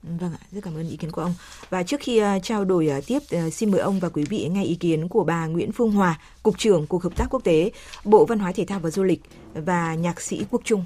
Vâng 0.04 0.34
ạ, 0.34 0.40
rất 0.52 0.62
cảm 0.64 0.76
ơn 0.76 0.90
ý 0.90 0.98
kiến 0.98 1.12
của 1.12 1.22
ông. 1.22 1.34
Và 1.70 1.84
trước 1.84 2.00
khi 2.00 2.22
uh, 2.22 2.44
trao 2.44 2.66
đổi 2.66 2.90
uh, 2.98 3.08
tiếp, 3.08 3.20
uh, 3.48 3.54
xin 3.54 3.72
mời 3.72 3.80
ông 3.82 4.00
và 4.00 4.10
quý 4.10 4.24
vị 4.30 4.50
nghe 4.52 4.64
ý 4.64 4.76
kiến 4.76 5.08
của 5.08 5.24
bà 5.24 5.46
Nguyễn 5.46 5.72
Phương 5.72 5.92
Hòa, 5.92 6.20
Cục 6.44 6.58
trưởng 6.58 6.88
Cục 6.88 7.02
Hợp 7.02 7.16
tác 7.16 7.28
Quốc 7.30 7.44
tế, 7.44 7.72
Bộ 8.06 8.26
Văn 8.26 8.40
hóa 8.40 8.52
Thể 8.52 8.66
thao 8.66 8.80
và 8.80 8.90
Du 8.90 9.04
lịch 9.04 9.22
và 9.54 9.96
nhạc 9.96 10.22
sĩ 10.22 10.46
Quốc 10.52 10.62
Trung 10.66 10.86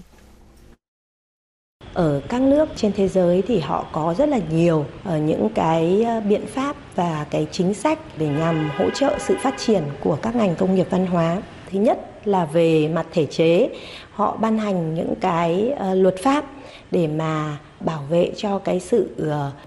ở 1.94 2.22
các 2.30 2.42
nước 2.42 2.70
trên 2.76 2.92
thế 2.92 3.08
giới 3.08 3.44
thì 3.48 3.60
họ 3.60 3.86
có 3.92 4.16
rất 4.18 4.30
là 4.30 4.40
nhiều 4.52 4.86
ở 5.04 5.18
những 5.18 5.50
cái 5.50 6.04
ờ, 6.04 6.22
biện 6.22 6.46
pháp 6.46 6.76
và 6.96 7.26
cái 7.30 7.48
chính 7.52 7.74
sách 7.74 8.00
để 8.18 8.28
nhằm 8.28 8.70
hỗ 8.78 8.90
trợ 8.90 9.18
sự 9.20 9.36
phát 9.42 9.56
triển 9.58 9.84
của 10.04 10.18
các 10.22 10.36
ngành 10.36 10.56
công 10.56 10.76
nghiệp 10.76 10.88
văn 10.90 11.06
hóa. 11.06 11.42
Thứ 11.72 11.80
nhất 11.80 12.00
là 12.26 12.46
về 12.46 12.88
mặt 12.88 13.06
thể 13.14 13.26
chế, 13.26 13.70
họ 14.12 14.38
ban 14.42 14.58
hành 14.58 14.96
những 14.96 15.14
cái 15.22 15.70
ờ, 15.70 15.94
luật 15.94 16.16
pháp 16.24 16.46
để 16.92 17.08
mà 17.08 17.58
bảo 17.80 18.04
vệ 18.10 18.32
cho 18.38 18.60
cái 18.60 18.80
sự 18.80 19.10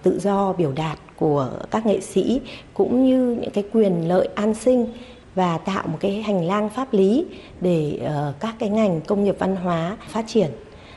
tự 0.03 0.19
do 0.21 0.53
biểu 0.53 0.73
đạt 0.73 0.99
của 1.17 1.51
các 1.71 1.87
nghệ 1.87 2.01
sĩ 2.01 2.41
cũng 2.75 3.07
như 3.07 3.37
những 3.41 3.51
cái 3.51 3.65
quyền 3.73 4.09
lợi 4.09 4.29
an 4.35 4.55
sinh 4.55 4.87
và 5.35 5.59
tạo 5.59 5.85
một 5.87 5.97
cái 6.01 6.23
hành 6.23 6.45
lang 6.45 6.69
pháp 6.69 6.93
lý 6.93 7.27
để 7.61 8.01
các 8.41 8.55
cái 8.59 8.69
ngành 8.69 9.01
công 9.01 9.25
nghiệp 9.25 9.37
văn 9.39 9.57
hóa 9.57 9.97
phát 10.09 10.25
triển 10.27 10.51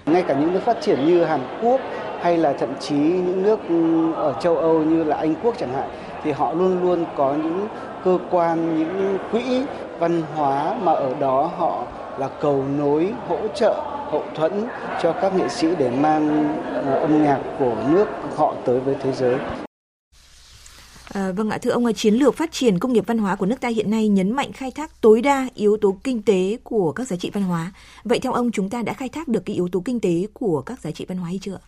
ngay 0.07 0.23
cả 0.23 0.35
những 0.39 0.53
nước 0.53 0.59
phát 0.63 0.81
triển 0.81 1.05
như 1.05 1.23
Hàn 1.23 1.39
Quốc 1.61 1.81
hay 2.21 2.37
là 2.37 2.53
thậm 2.53 2.69
chí 2.79 2.95
những 2.95 3.43
nước 3.43 3.59
ừ, 3.69 4.13
ở 4.13 4.33
châu 4.39 4.57
Âu 4.57 4.79
như 4.79 5.03
là 5.03 5.15
Anh 5.15 5.35
Quốc 5.43 5.55
chẳng 5.57 5.73
hạn 5.73 5.89
thì 6.23 6.31
họ 6.31 6.53
luôn 6.53 6.81
luôn 6.81 7.05
có 7.15 7.33
những 7.43 7.67
cơ 8.05 8.17
quan, 8.31 8.77
những 8.79 9.17
quỹ 9.31 9.61
văn 9.99 10.21
hóa 10.35 10.73
mà 10.83 10.91
ở 10.91 11.13
đó 11.19 11.49
họ 11.57 11.83
là 12.17 12.29
cầu 12.41 12.63
nối, 12.77 13.13
hỗ 13.27 13.37
trợ, 13.55 13.75
hậu 14.11 14.23
thuẫn 14.35 14.51
cho 15.01 15.13
các 15.13 15.35
nghệ 15.35 15.47
sĩ 15.47 15.67
để 15.77 15.89
mang 15.89 16.55
ừ, 16.85 16.93
âm 16.93 17.23
nhạc 17.23 17.39
của 17.59 17.73
nước 17.91 18.05
họ 18.35 18.53
tới 18.65 18.79
với 18.79 18.95
thế 19.03 19.11
giới. 19.11 19.35
À, 21.13 21.31
vâng 21.31 21.49
ạ, 21.49 21.57
thưa 21.61 21.71
ông, 21.71 21.93
chiến 21.93 22.13
lược 22.13 22.37
phát 22.37 22.51
triển 22.51 22.79
công 22.79 22.93
nghiệp 22.93 23.03
văn 23.07 23.17
hóa 23.17 23.35
của 23.35 23.45
nước 23.45 23.61
ta 23.61 23.69
hiện 23.69 23.91
nay 23.91 24.07
nhấn 24.07 24.31
mạnh 24.31 24.53
khai 24.53 24.71
thác 24.71 25.01
tối 25.01 25.21
đa 25.21 25.47
yếu 25.55 25.77
tố 25.81 25.97
kinh 26.03 26.21
tế 26.21 26.57
của 26.63 26.91
các 26.91 27.07
giá 27.07 27.15
trị 27.15 27.31
văn 27.33 27.43
hóa. 27.43 27.71
Vậy 28.03 28.19
theo 28.19 28.33
ông, 28.33 28.51
chúng 28.51 28.69
ta 28.69 28.81
đã 28.81 28.93
khai 28.93 29.09
thác 29.09 29.27
được 29.27 29.45
cái 29.45 29.55
yếu 29.55 29.67
tố 29.71 29.79
kinh 29.79 29.99
tế 29.99 30.27
của 30.33 30.61
các 30.61 30.79
giá 30.81 30.91
trị 30.91 31.05
văn 31.09 31.17
hóa 31.17 31.27
hay 31.27 31.39
chưa? 31.41 31.59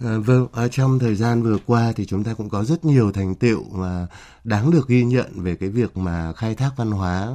À, 0.00 0.18
vâng, 0.26 0.46
ở 0.52 0.68
trong 0.68 0.98
thời 0.98 1.14
gian 1.14 1.42
vừa 1.42 1.58
qua 1.66 1.92
thì 1.96 2.06
chúng 2.06 2.24
ta 2.24 2.34
cũng 2.34 2.48
có 2.48 2.64
rất 2.64 2.84
nhiều 2.84 3.12
thành 3.12 3.34
tiệu 3.34 3.64
mà 3.72 4.06
đáng 4.48 4.70
được 4.70 4.88
ghi 4.88 5.04
nhận 5.04 5.42
về 5.42 5.54
cái 5.54 5.68
việc 5.68 5.96
mà 5.96 6.32
khai 6.32 6.54
thác 6.54 6.70
văn 6.76 6.90
hóa 6.90 7.28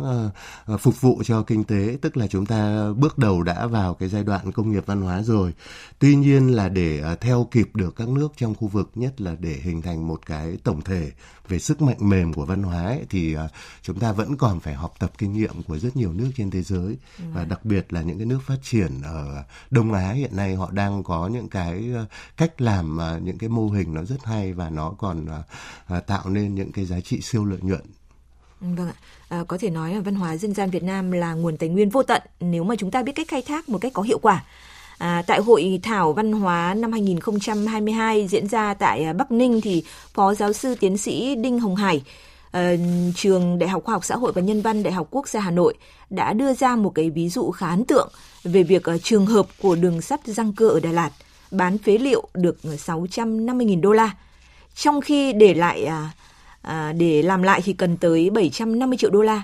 uh, 0.73 0.81
phục 0.81 1.01
vụ 1.01 1.21
cho 1.25 1.43
kinh 1.43 1.63
tế, 1.63 1.97
tức 2.01 2.17
là 2.17 2.27
chúng 2.27 2.45
ta 2.45 2.87
bước 2.97 3.17
đầu 3.17 3.43
đã 3.43 3.67
vào 3.67 3.93
cái 3.93 4.09
giai 4.09 4.23
đoạn 4.23 4.51
công 4.51 4.71
nghiệp 4.71 4.83
văn 4.85 5.01
hóa 5.01 5.21
rồi. 5.21 5.53
Tuy 5.99 6.15
nhiên 6.15 6.47
là 6.47 6.69
để 6.69 7.03
uh, 7.13 7.21
theo 7.21 7.47
kịp 7.51 7.69
được 7.73 7.95
các 7.95 8.07
nước 8.07 8.33
trong 8.37 8.55
khu 8.55 8.67
vực, 8.67 8.91
nhất 8.95 9.21
là 9.21 9.35
để 9.39 9.59
hình 9.63 9.81
thành 9.81 10.07
một 10.07 10.25
cái 10.25 10.57
tổng 10.63 10.81
thể 10.81 11.11
về 11.47 11.59
sức 11.59 11.81
mạnh 11.81 11.97
mềm 11.99 12.33
của 12.33 12.45
văn 12.45 12.63
hóa 12.63 12.83
ấy, 12.83 13.05
thì 13.09 13.35
uh, 13.35 13.39
chúng 13.81 13.99
ta 13.99 14.11
vẫn 14.11 14.37
còn 14.37 14.59
phải 14.59 14.73
học 14.73 14.93
tập 14.99 15.11
kinh 15.17 15.33
nghiệm 15.33 15.63
của 15.63 15.77
rất 15.77 15.95
nhiều 15.95 16.13
nước 16.13 16.31
trên 16.37 16.51
thế 16.51 16.63
giới 16.63 16.97
ừ. 17.19 17.23
và 17.33 17.45
đặc 17.45 17.65
biệt 17.65 17.93
là 17.93 18.01
những 18.01 18.17
cái 18.17 18.25
nước 18.25 18.39
phát 18.45 18.57
triển 18.63 19.01
ở 19.01 19.43
Đông 19.69 19.93
Á 19.93 20.11
hiện 20.11 20.35
nay 20.35 20.55
họ 20.55 20.71
đang 20.71 21.03
có 21.03 21.27
những 21.27 21.49
cái 21.49 21.89
cách 22.37 22.61
làm 22.61 22.99
những 23.23 23.37
cái 23.37 23.49
mô 23.49 23.69
hình 23.69 23.93
nó 23.93 24.03
rất 24.03 24.25
hay 24.25 24.53
và 24.53 24.69
nó 24.69 24.89
còn 24.97 25.25
tạo 26.07 26.29
nên 26.29 26.55
những 26.55 26.71
cái 26.71 26.85
giá 26.85 26.99
trị 27.03 27.21
siêu 27.21 27.45
lợi 27.45 27.59
nhuận. 27.61 27.81
Vâng 28.61 28.87
ạ, 28.87 28.93
à, 29.29 29.43
có 29.47 29.57
thể 29.57 29.69
nói 29.69 29.93
là 29.93 29.99
văn 29.99 30.15
hóa 30.15 30.37
dân 30.37 30.53
gian 30.53 30.69
Việt 30.69 30.83
Nam 30.83 31.11
là 31.11 31.33
nguồn 31.33 31.57
tài 31.57 31.69
nguyên 31.69 31.89
vô 31.89 32.03
tận 32.03 32.21
nếu 32.39 32.63
mà 32.63 32.75
chúng 32.75 32.91
ta 32.91 33.03
biết 33.03 33.11
cách 33.15 33.27
khai 33.27 33.41
thác 33.41 33.69
một 33.69 33.77
cách 33.81 33.93
có 33.93 34.01
hiệu 34.01 34.19
quả. 34.19 34.43
À, 34.97 35.23
tại 35.27 35.39
hội 35.39 35.79
thảo 35.83 36.13
văn 36.13 36.31
hóa 36.31 36.73
năm 36.73 36.91
2022 36.91 38.27
diễn 38.27 38.47
ra 38.47 38.73
tại 38.73 39.03
à, 39.03 39.13
Bắc 39.13 39.31
Ninh 39.31 39.61
thì 39.63 39.83
Phó 40.13 40.33
giáo 40.33 40.53
sư 40.53 40.75
tiến 40.79 40.97
sĩ 40.97 41.35
Đinh 41.35 41.59
Hồng 41.59 41.75
Hải, 41.75 42.03
uh, 42.57 42.79
trường 43.15 43.59
Đại 43.59 43.69
học 43.69 43.83
Khoa 43.83 43.93
học 43.93 44.05
Xã 44.05 44.15
hội 44.15 44.31
và 44.31 44.41
Nhân 44.41 44.61
văn 44.61 44.83
Đại 44.83 44.93
học 44.93 45.07
Quốc 45.11 45.27
gia 45.27 45.39
Hà 45.39 45.51
Nội 45.51 45.73
đã 46.09 46.33
đưa 46.33 46.53
ra 46.53 46.75
một 46.75 46.89
cái 46.95 47.09
ví 47.09 47.29
dụ 47.29 47.51
khá 47.51 47.69
ấn 47.69 47.85
tượng 47.85 48.09
về 48.43 48.63
việc 48.63 48.89
uh, 48.95 49.03
trường 49.03 49.25
hợp 49.25 49.45
của 49.61 49.75
đường 49.75 50.01
sắt 50.01 50.19
răng 50.25 50.53
cơ 50.53 50.67
ở 50.69 50.79
Đà 50.79 50.91
Lạt 50.91 51.09
bán 51.51 51.77
phế 51.77 51.97
liệu 51.97 52.27
được 52.33 52.57
650.000 52.63 53.81
đô 53.81 53.91
la, 53.91 54.15
trong 54.75 55.01
khi 55.01 55.33
để 55.33 55.53
lại 55.53 55.87
uh, 55.87 55.91
à, 56.63 56.93
để 56.93 57.21
làm 57.21 57.43
lại 57.43 57.61
thì 57.63 57.73
cần 57.73 57.97
tới 57.97 58.29
750 58.29 58.97
triệu 58.97 59.09
đô 59.09 59.21
la. 59.21 59.43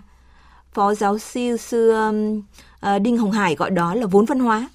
Phó 0.74 0.94
giáo 0.94 1.18
sư 1.18 1.58
sư 1.58 1.94
uh, 2.10 3.02
Đinh 3.02 3.18
Hồng 3.18 3.32
Hải 3.32 3.56
gọi 3.56 3.70
đó 3.70 3.96
là 3.96 4.06
vốn 4.06 4.26
văn 4.26 4.40
hóa. 4.40 4.70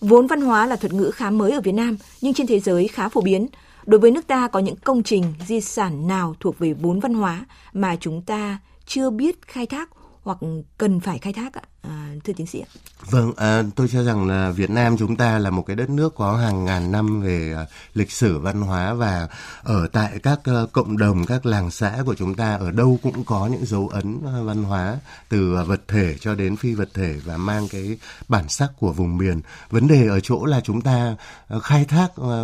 Vốn 0.00 0.26
văn 0.26 0.40
hóa 0.40 0.66
là 0.66 0.76
thuật 0.76 0.92
ngữ 0.92 1.10
khá 1.10 1.30
mới 1.30 1.52
ở 1.52 1.60
Việt 1.60 1.72
Nam 1.72 1.96
nhưng 2.20 2.34
trên 2.34 2.46
thế 2.46 2.60
giới 2.60 2.88
khá 2.88 3.08
phổ 3.08 3.20
biến. 3.20 3.46
Đối 3.86 4.00
với 4.00 4.10
nước 4.10 4.26
ta 4.26 4.48
có 4.48 4.58
những 4.58 4.76
công 4.76 5.02
trình, 5.02 5.34
di 5.46 5.60
sản 5.60 6.08
nào 6.08 6.34
thuộc 6.40 6.58
về 6.58 6.72
vốn 6.72 7.00
văn 7.00 7.14
hóa 7.14 7.44
mà 7.72 7.96
chúng 7.96 8.22
ta 8.22 8.58
chưa 8.86 9.10
biết 9.10 9.46
khai 9.46 9.66
thác 9.66 9.90
hoặc 10.22 10.38
cần 10.78 11.00
phải 11.00 11.18
khai 11.18 11.32
thác 11.32 11.54
ạ, 11.54 11.62
à, 11.82 12.14
thưa 12.24 12.32
tiến 12.32 12.46
sĩ 12.46 12.60
ạ? 12.60 12.70
Vâng, 13.10 13.32
à, 13.36 13.62
tôi 13.76 13.88
cho 13.88 14.02
rằng 14.02 14.26
là 14.28 14.50
Việt 14.50 14.70
Nam 14.70 14.96
chúng 14.98 15.16
ta 15.16 15.38
là 15.38 15.50
một 15.50 15.62
cái 15.66 15.76
đất 15.76 15.90
nước 15.90 16.14
có 16.14 16.36
hàng 16.36 16.64
ngàn 16.64 16.92
năm 16.92 17.22
về 17.22 17.54
à, 17.56 17.66
lịch 17.94 18.12
sử 18.12 18.38
văn 18.38 18.60
hóa 18.60 18.94
và 18.94 19.28
ở 19.62 19.86
tại 19.92 20.18
các 20.22 20.40
à, 20.44 20.60
cộng 20.72 20.98
đồng, 20.98 21.26
các 21.26 21.46
làng 21.46 21.70
xã 21.70 21.98
của 22.06 22.14
chúng 22.14 22.34
ta 22.34 22.54
ở 22.54 22.70
đâu 22.70 22.98
cũng 23.02 23.24
có 23.24 23.46
những 23.46 23.66
dấu 23.66 23.88
ấn 23.88 24.20
à, 24.26 24.40
văn 24.42 24.62
hóa 24.62 24.98
từ 25.28 25.56
à, 25.56 25.62
vật 25.62 25.80
thể 25.88 26.16
cho 26.20 26.34
đến 26.34 26.56
phi 26.56 26.74
vật 26.74 26.88
thể 26.94 27.16
và 27.24 27.36
mang 27.36 27.68
cái 27.68 27.98
bản 28.28 28.48
sắc 28.48 28.70
của 28.78 28.92
vùng 28.92 29.18
miền. 29.18 29.40
Vấn 29.70 29.88
đề 29.88 30.08
ở 30.08 30.20
chỗ 30.20 30.44
là 30.44 30.60
chúng 30.60 30.80
ta 30.80 31.16
à, 31.48 31.58
khai 31.58 31.84
thác 31.84 32.08
à, 32.16 32.40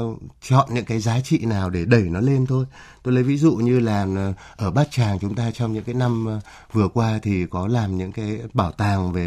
chọn 0.49 0.69
những 0.75 0.85
cái 0.85 1.01
giá 1.01 1.21
trị 1.21 1.39
nào 1.39 1.71
để 1.71 1.85
đẩy 1.85 2.03
nó 2.03 2.21
lên 2.21 2.47
thôi. 2.47 2.67
Tôi 3.03 3.15
lấy 3.15 3.23
ví 3.23 3.39
dụ 3.39 3.57
như 3.57 3.81
là 3.81 4.07
à, 4.17 4.33
ở 4.57 4.71
Bát 4.71 4.89
Tràng 4.91 5.19
chúng 5.19 5.35
ta 5.35 5.51
trong 5.51 5.73
những 5.73 5.85
cái 5.85 5.95
năm 5.95 6.29
à, 6.29 6.41
vừa 6.73 6.89
qua 6.89 7.19
thì 7.23 7.47
có 7.47 7.67
làm 7.67 7.99
những 7.99 8.13
cái 8.13 8.39
bảo 8.55 8.73
tàng 8.73 9.13
về 9.13 9.26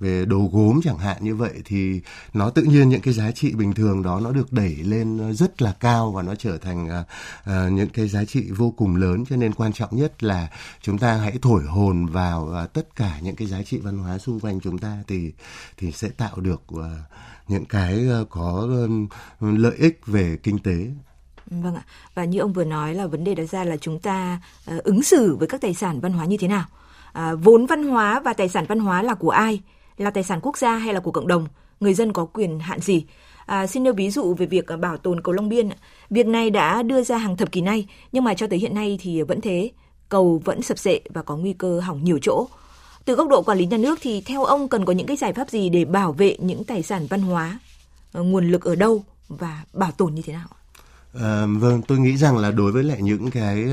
về 0.00 0.24
đồ 0.24 0.50
gốm 0.52 0.80
chẳng 0.84 0.98
hạn 0.98 1.16
như 1.20 1.34
vậy 1.34 1.52
thì 1.64 2.00
nó 2.34 2.50
tự 2.50 2.62
nhiên 2.62 2.88
những 2.88 3.00
cái 3.00 3.14
giá 3.14 3.30
trị 3.30 3.52
bình 3.52 3.72
thường 3.72 4.02
đó 4.02 4.20
nó 4.20 4.30
được 4.32 4.52
đẩy 4.52 4.74
lên 4.74 5.34
rất 5.34 5.62
là 5.62 5.74
cao 5.80 6.12
và 6.12 6.22
nó 6.22 6.34
trở 6.34 6.58
thành 6.58 6.86
uh, 6.86 7.06
uh, 7.50 7.72
những 7.72 7.88
cái 7.88 8.08
giá 8.08 8.24
trị 8.24 8.44
vô 8.56 8.74
cùng 8.76 8.96
lớn 8.96 9.24
cho 9.30 9.36
nên 9.36 9.54
quan 9.54 9.72
trọng 9.72 9.96
nhất 9.96 10.22
là 10.22 10.48
chúng 10.80 10.98
ta 10.98 11.14
hãy 11.14 11.38
thổi 11.42 11.64
hồn 11.64 12.06
vào 12.06 12.54
uh, 12.64 12.72
tất 12.72 12.96
cả 12.96 13.18
những 13.22 13.36
cái 13.36 13.48
giá 13.48 13.62
trị 13.62 13.78
văn 13.78 13.98
hóa 13.98 14.18
xung 14.18 14.40
quanh 14.40 14.60
chúng 14.60 14.78
ta 14.78 14.98
thì 15.06 15.32
thì 15.76 15.92
sẽ 15.92 16.08
tạo 16.08 16.40
được 16.40 16.62
uh, 16.74 16.82
những 17.48 17.64
cái 17.64 18.06
uh, 18.22 18.30
có 18.30 18.68
uh, 18.84 19.08
lợi 19.58 19.76
ích 19.78 20.00
về 20.06 20.36
kinh 20.42 20.58
tế 20.58 20.86
Vâng 21.50 21.74
ạ. 21.74 21.82
Và 22.14 22.24
như 22.24 22.38
ông 22.38 22.52
vừa 22.52 22.64
nói 22.64 22.94
là 22.94 23.06
vấn 23.06 23.24
đề 23.24 23.34
đặt 23.34 23.44
ra 23.50 23.64
là 23.64 23.76
chúng 23.76 24.00
ta 24.00 24.40
uh, 24.76 24.84
ứng 24.84 25.02
xử 25.02 25.36
với 25.36 25.48
các 25.48 25.60
tài 25.60 25.74
sản 25.74 26.00
văn 26.00 26.12
hóa 26.12 26.24
như 26.24 26.36
thế 26.40 26.48
nào? 26.48 26.64
À, 27.12 27.34
vốn 27.34 27.66
văn 27.66 27.88
hóa 27.88 28.20
và 28.20 28.32
tài 28.32 28.48
sản 28.48 28.64
văn 28.68 28.78
hóa 28.78 29.02
là 29.02 29.14
của 29.14 29.30
ai? 29.30 29.60
Là 29.96 30.10
tài 30.10 30.24
sản 30.24 30.40
quốc 30.42 30.58
gia 30.58 30.76
hay 30.76 30.94
là 30.94 31.00
của 31.00 31.10
cộng 31.10 31.26
đồng? 31.26 31.46
Người 31.80 31.94
dân 31.94 32.12
có 32.12 32.24
quyền 32.24 32.60
hạn 32.60 32.80
gì? 32.80 33.04
À, 33.46 33.66
xin 33.66 33.82
nêu 33.82 33.92
ví 33.92 34.10
dụ 34.10 34.34
về 34.34 34.46
việc 34.46 34.66
à, 34.66 34.76
bảo 34.76 34.96
tồn 34.96 35.20
cầu 35.20 35.34
Long 35.34 35.48
Biên. 35.48 35.68
Việc 36.10 36.26
này 36.26 36.50
đã 36.50 36.82
đưa 36.82 37.02
ra 37.02 37.18
hàng 37.18 37.36
thập 37.36 37.52
kỷ 37.52 37.60
nay, 37.60 37.86
nhưng 38.12 38.24
mà 38.24 38.34
cho 38.34 38.46
tới 38.46 38.58
hiện 38.58 38.74
nay 38.74 38.98
thì 39.00 39.22
vẫn 39.22 39.40
thế. 39.40 39.70
Cầu 40.08 40.42
vẫn 40.44 40.62
sập 40.62 40.78
sệ 40.78 41.00
và 41.10 41.22
có 41.22 41.36
nguy 41.36 41.52
cơ 41.52 41.80
hỏng 41.80 42.04
nhiều 42.04 42.18
chỗ. 42.22 42.46
Từ 43.04 43.14
góc 43.14 43.28
độ 43.28 43.42
quản 43.42 43.58
lý 43.58 43.66
nhà 43.66 43.76
nước 43.76 43.98
thì 44.02 44.20
theo 44.20 44.44
ông 44.44 44.68
cần 44.68 44.84
có 44.84 44.92
những 44.92 45.06
cái 45.06 45.16
giải 45.16 45.32
pháp 45.32 45.50
gì 45.50 45.68
để 45.68 45.84
bảo 45.84 46.12
vệ 46.12 46.36
những 46.38 46.64
tài 46.64 46.82
sản 46.82 47.06
văn 47.10 47.22
hóa? 47.22 47.58
Ờ, 48.12 48.22
nguồn 48.22 48.50
lực 48.50 48.64
ở 48.64 48.74
đâu 48.74 49.02
và 49.28 49.64
bảo 49.72 49.90
tồn 49.90 50.14
như 50.14 50.22
thế 50.22 50.32
nào? 50.32 50.48
À, 51.14 51.46
vâng, 51.46 51.82
tôi 51.82 51.98
nghĩ 51.98 52.16
rằng 52.16 52.36
là 52.38 52.50
đối 52.50 52.72
với 52.72 52.82
lại 52.84 53.02
những 53.02 53.30
cái 53.30 53.64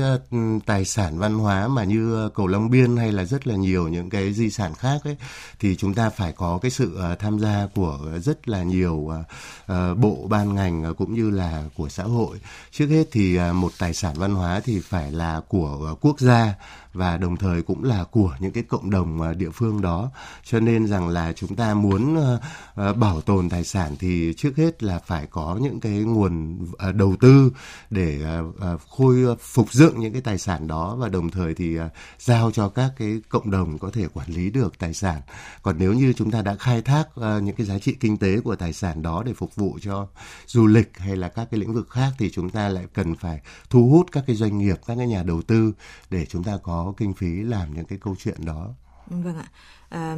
tài 0.66 0.84
sản 0.84 1.18
văn 1.18 1.34
hóa 1.38 1.68
mà 1.68 1.84
như 1.84 2.28
cầu 2.34 2.46
Long 2.46 2.70
Biên 2.70 2.96
hay 2.96 3.12
là 3.12 3.24
rất 3.24 3.46
là 3.46 3.54
nhiều 3.54 3.88
những 3.88 4.10
cái 4.10 4.32
di 4.32 4.50
sản 4.50 4.74
khác 4.74 5.00
ấy, 5.04 5.16
thì 5.60 5.76
chúng 5.76 5.94
ta 5.94 6.10
phải 6.10 6.32
có 6.32 6.58
cái 6.62 6.70
sự 6.70 6.96
ờ, 6.96 7.14
tham 7.14 7.38
gia 7.38 7.66
của 7.74 7.98
rất 8.22 8.48
là 8.48 8.62
nhiều 8.62 9.08
ờ, 9.08 9.24
ờ, 9.66 9.94
bộ 9.94 10.26
ban 10.30 10.54
ngành 10.54 10.94
cũng 10.94 11.14
như 11.14 11.30
là 11.30 11.64
của 11.74 11.88
xã 11.88 12.02
hội. 12.02 12.40
Trước 12.70 12.86
hết 12.86 13.04
thì 13.12 13.38
một 13.54 13.72
tài 13.78 13.94
sản 13.94 14.14
văn 14.18 14.34
hóa 14.34 14.60
thì 14.64 14.80
phải 14.80 15.12
là 15.12 15.40
của 15.48 15.96
quốc 16.00 16.20
gia 16.20 16.54
và 16.96 17.16
đồng 17.16 17.36
thời 17.36 17.62
cũng 17.62 17.84
là 17.84 18.04
của 18.04 18.36
những 18.40 18.52
cái 18.52 18.62
cộng 18.62 18.90
đồng 18.90 19.22
à, 19.22 19.32
địa 19.32 19.50
phương 19.50 19.80
đó. 19.80 20.10
Cho 20.44 20.60
nên 20.60 20.86
rằng 20.86 21.08
là 21.08 21.32
chúng 21.32 21.56
ta 21.56 21.74
muốn 21.74 22.16
ờ, 22.16 22.40
ờ, 22.74 22.92
bảo 22.92 23.20
tồn 23.20 23.48
tài 23.48 23.64
sản 23.64 23.96
thì 23.98 24.34
trước 24.36 24.56
hết 24.56 24.82
là 24.82 24.98
phải 24.98 25.26
có 25.26 25.58
những 25.62 25.80
cái 25.80 25.92
nguồn 25.92 26.58
à, 26.78 26.92
đầu 26.92 27.16
tư 27.20 27.52
để 27.90 28.20
à, 28.60 28.74
khôi 28.88 29.36
phục 29.40 29.72
dựng 29.72 30.00
những 30.00 30.12
cái 30.12 30.22
tài 30.22 30.38
sản 30.38 30.66
đó 30.66 30.96
và 30.96 31.08
đồng 31.08 31.30
thời 31.30 31.54
thì 31.54 31.76
giao 32.18 32.50
cho 32.50 32.68
các 32.68 32.92
cái 32.98 33.20
cộng 33.28 33.50
đồng 33.50 33.78
có 33.78 33.90
thể 33.90 34.08
quản 34.08 34.30
lý 34.30 34.50
được 34.50 34.78
tài 34.78 34.94
sản. 34.94 35.20
Còn 35.62 35.76
nếu 35.78 35.92
như 35.92 36.12
chúng 36.12 36.30
ta 36.30 36.42
đã 36.42 36.56
khai 36.56 36.82
thác 36.82 37.04
ờ, 37.14 37.40
những 37.40 37.56
cái 37.56 37.66
giá 37.66 37.78
trị 37.78 37.96
kinh 38.00 38.16
tế 38.16 38.40
của 38.40 38.56
tài 38.56 38.72
sản 38.72 39.02
đó 39.02 39.22
để 39.26 39.32
phục 39.32 39.54
vụ 39.54 39.78
cho 39.82 40.08
du 40.46 40.66
lịch 40.66 40.98
hay 40.98 41.16
là 41.16 41.28
các 41.28 41.48
cái 41.50 41.60
lĩnh 41.60 41.74
vực 41.74 41.90
khác 41.90 42.12
thì 42.18 42.30
chúng 42.30 42.50
ta 42.50 42.68
lại 42.68 42.84
cần 42.94 43.14
phải 43.14 43.40
thu 43.70 43.88
hút 43.90 44.06
các 44.12 44.24
cái 44.26 44.36
doanh 44.36 44.58
nghiệp, 44.58 44.76
các 44.86 44.94
cái 44.96 45.06
nhà 45.06 45.22
đầu 45.22 45.42
tư 45.42 45.72
để 46.10 46.26
chúng 46.26 46.44
ta 46.44 46.58
có 46.62 46.85
kinh 46.92 47.14
phí 47.14 47.42
làm 47.42 47.74
những 47.74 47.84
cái 47.84 47.98
câu 48.02 48.16
chuyện 48.18 48.36
đó. 48.46 48.74
Vâng 49.06 49.36
ạ. 49.36 49.48
À, 49.88 50.16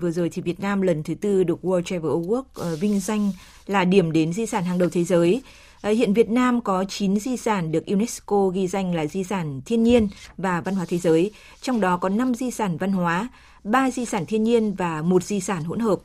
vừa 0.00 0.10
rồi 0.10 0.28
thì 0.32 0.42
Việt 0.42 0.60
Nam 0.60 0.82
lần 0.82 1.02
thứ 1.02 1.14
tư 1.14 1.44
được 1.44 1.58
World 1.62 1.82
Travel 1.82 2.10
Award 2.10 2.72
uh, 2.72 2.80
vinh 2.80 3.00
danh 3.00 3.32
là 3.66 3.84
điểm 3.84 4.12
đến 4.12 4.32
di 4.32 4.46
sản 4.46 4.64
hàng 4.64 4.78
đầu 4.78 4.88
thế 4.92 5.04
giới. 5.04 5.42
À, 5.80 5.90
hiện 5.90 6.14
Việt 6.14 6.30
Nam 6.30 6.60
có 6.60 6.84
9 6.88 7.20
di 7.20 7.36
sản 7.36 7.72
được 7.72 7.86
UNESCO 7.86 8.48
ghi 8.48 8.66
danh 8.68 8.94
là 8.94 9.06
di 9.06 9.24
sản 9.24 9.60
thiên 9.66 9.82
nhiên 9.82 10.08
và 10.36 10.60
văn 10.60 10.74
hóa 10.74 10.84
thế 10.88 10.98
giới, 10.98 11.30
trong 11.60 11.80
đó 11.80 11.96
có 11.96 12.08
5 12.08 12.34
di 12.34 12.50
sản 12.50 12.76
văn 12.76 12.92
hóa, 12.92 13.28
3 13.64 13.90
di 13.90 14.04
sản 14.04 14.26
thiên 14.26 14.42
nhiên 14.42 14.74
và 14.74 15.02
một 15.02 15.24
di 15.24 15.40
sản 15.40 15.64
hỗn 15.64 15.78
hợp. 15.78 16.00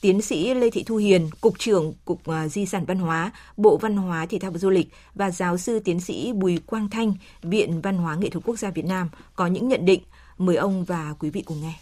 Tiến 0.00 0.22
sĩ 0.22 0.54
Lê 0.54 0.70
Thị 0.70 0.84
Thu 0.86 0.96
Hiền, 0.96 1.30
Cục 1.40 1.58
trưởng 1.58 1.94
Cục 2.04 2.26
à, 2.26 2.48
Di 2.48 2.66
sản 2.66 2.84
Văn 2.84 2.98
hóa, 2.98 3.32
Bộ 3.56 3.76
Văn 3.76 3.96
hóa 3.96 4.26
Thể 4.26 4.38
thao 4.38 4.50
và 4.50 4.58
Du 4.58 4.70
lịch 4.70 4.88
và 5.14 5.30
giáo 5.30 5.58
sư 5.58 5.80
tiến 5.80 6.00
sĩ 6.00 6.32
Bùi 6.32 6.58
Quang 6.66 6.90
Thanh, 6.90 7.14
Viện 7.42 7.80
Văn 7.80 7.96
hóa 7.96 8.16
Nghệ 8.16 8.28
thuật 8.28 8.44
Quốc 8.44 8.58
gia 8.58 8.70
Việt 8.70 8.84
Nam 8.84 9.08
có 9.36 9.46
những 9.46 9.68
nhận 9.68 9.84
định. 9.84 10.00
Mời 10.38 10.56
ông 10.56 10.84
và 10.84 11.14
quý 11.18 11.30
vị 11.30 11.42
cùng 11.46 11.62
nghe. 11.62 11.72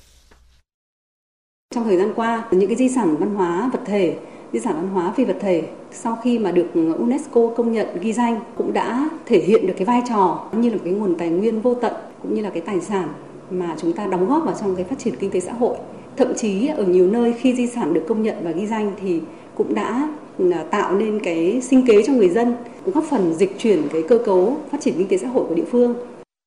Trong 1.74 1.84
thời 1.84 1.96
gian 1.96 2.12
qua, 2.16 2.48
những 2.50 2.68
cái 2.68 2.76
di 2.76 2.88
sản 2.88 3.16
văn 3.16 3.34
hóa 3.34 3.70
vật 3.72 3.80
thể, 3.86 4.18
di 4.52 4.60
sản 4.60 4.74
văn 4.74 4.88
hóa 4.88 5.12
phi 5.16 5.24
vật 5.24 5.36
thể 5.40 5.62
sau 5.90 6.18
khi 6.22 6.38
mà 6.38 6.52
được 6.52 6.66
UNESCO 6.98 7.50
công 7.56 7.72
nhận 7.72 8.00
ghi 8.00 8.12
danh 8.12 8.40
cũng 8.56 8.72
đã 8.72 9.08
thể 9.26 9.42
hiện 9.42 9.66
được 9.66 9.74
cái 9.76 9.84
vai 9.84 10.02
trò 10.08 10.48
như 10.52 10.70
là 10.70 10.78
cái 10.84 10.92
nguồn 10.92 11.14
tài 11.18 11.28
nguyên 11.28 11.60
vô 11.60 11.74
tận 11.74 11.92
cũng 12.22 12.34
như 12.34 12.42
là 12.42 12.50
cái 12.50 12.60
tài 12.60 12.80
sản 12.80 13.08
mà 13.50 13.76
chúng 13.78 13.92
ta 13.92 14.06
đóng 14.06 14.28
góp 14.28 14.44
vào 14.44 14.54
trong 14.60 14.76
cái 14.76 14.84
phát 14.84 14.98
triển 14.98 15.16
kinh 15.16 15.30
tế 15.30 15.40
xã 15.40 15.52
hội 15.52 15.76
thậm 16.16 16.34
chí 16.36 16.66
ở 16.66 16.84
nhiều 16.84 17.06
nơi 17.06 17.34
khi 17.38 17.54
di 17.54 17.66
sản 17.66 17.94
được 17.94 18.04
công 18.08 18.22
nhận 18.22 18.36
và 18.42 18.50
ghi 18.50 18.66
danh 18.66 18.92
thì 19.00 19.20
cũng 19.54 19.74
đã 19.74 20.08
à, 20.52 20.64
tạo 20.70 20.94
nên 20.94 21.20
cái 21.20 21.60
sinh 21.60 21.86
kế 21.86 22.02
cho 22.02 22.12
người 22.12 22.28
dân 22.28 22.56
góp 22.84 23.04
phần 23.10 23.34
dịch 23.34 23.58
chuyển 23.58 23.82
cái 23.92 24.02
cơ 24.08 24.18
cấu 24.26 24.56
phát 24.72 24.80
triển 24.80 24.94
kinh 24.98 25.08
tế 25.08 25.16
xã 25.16 25.28
hội 25.28 25.44
của 25.48 25.54
địa 25.54 25.64
phương. 25.70 25.94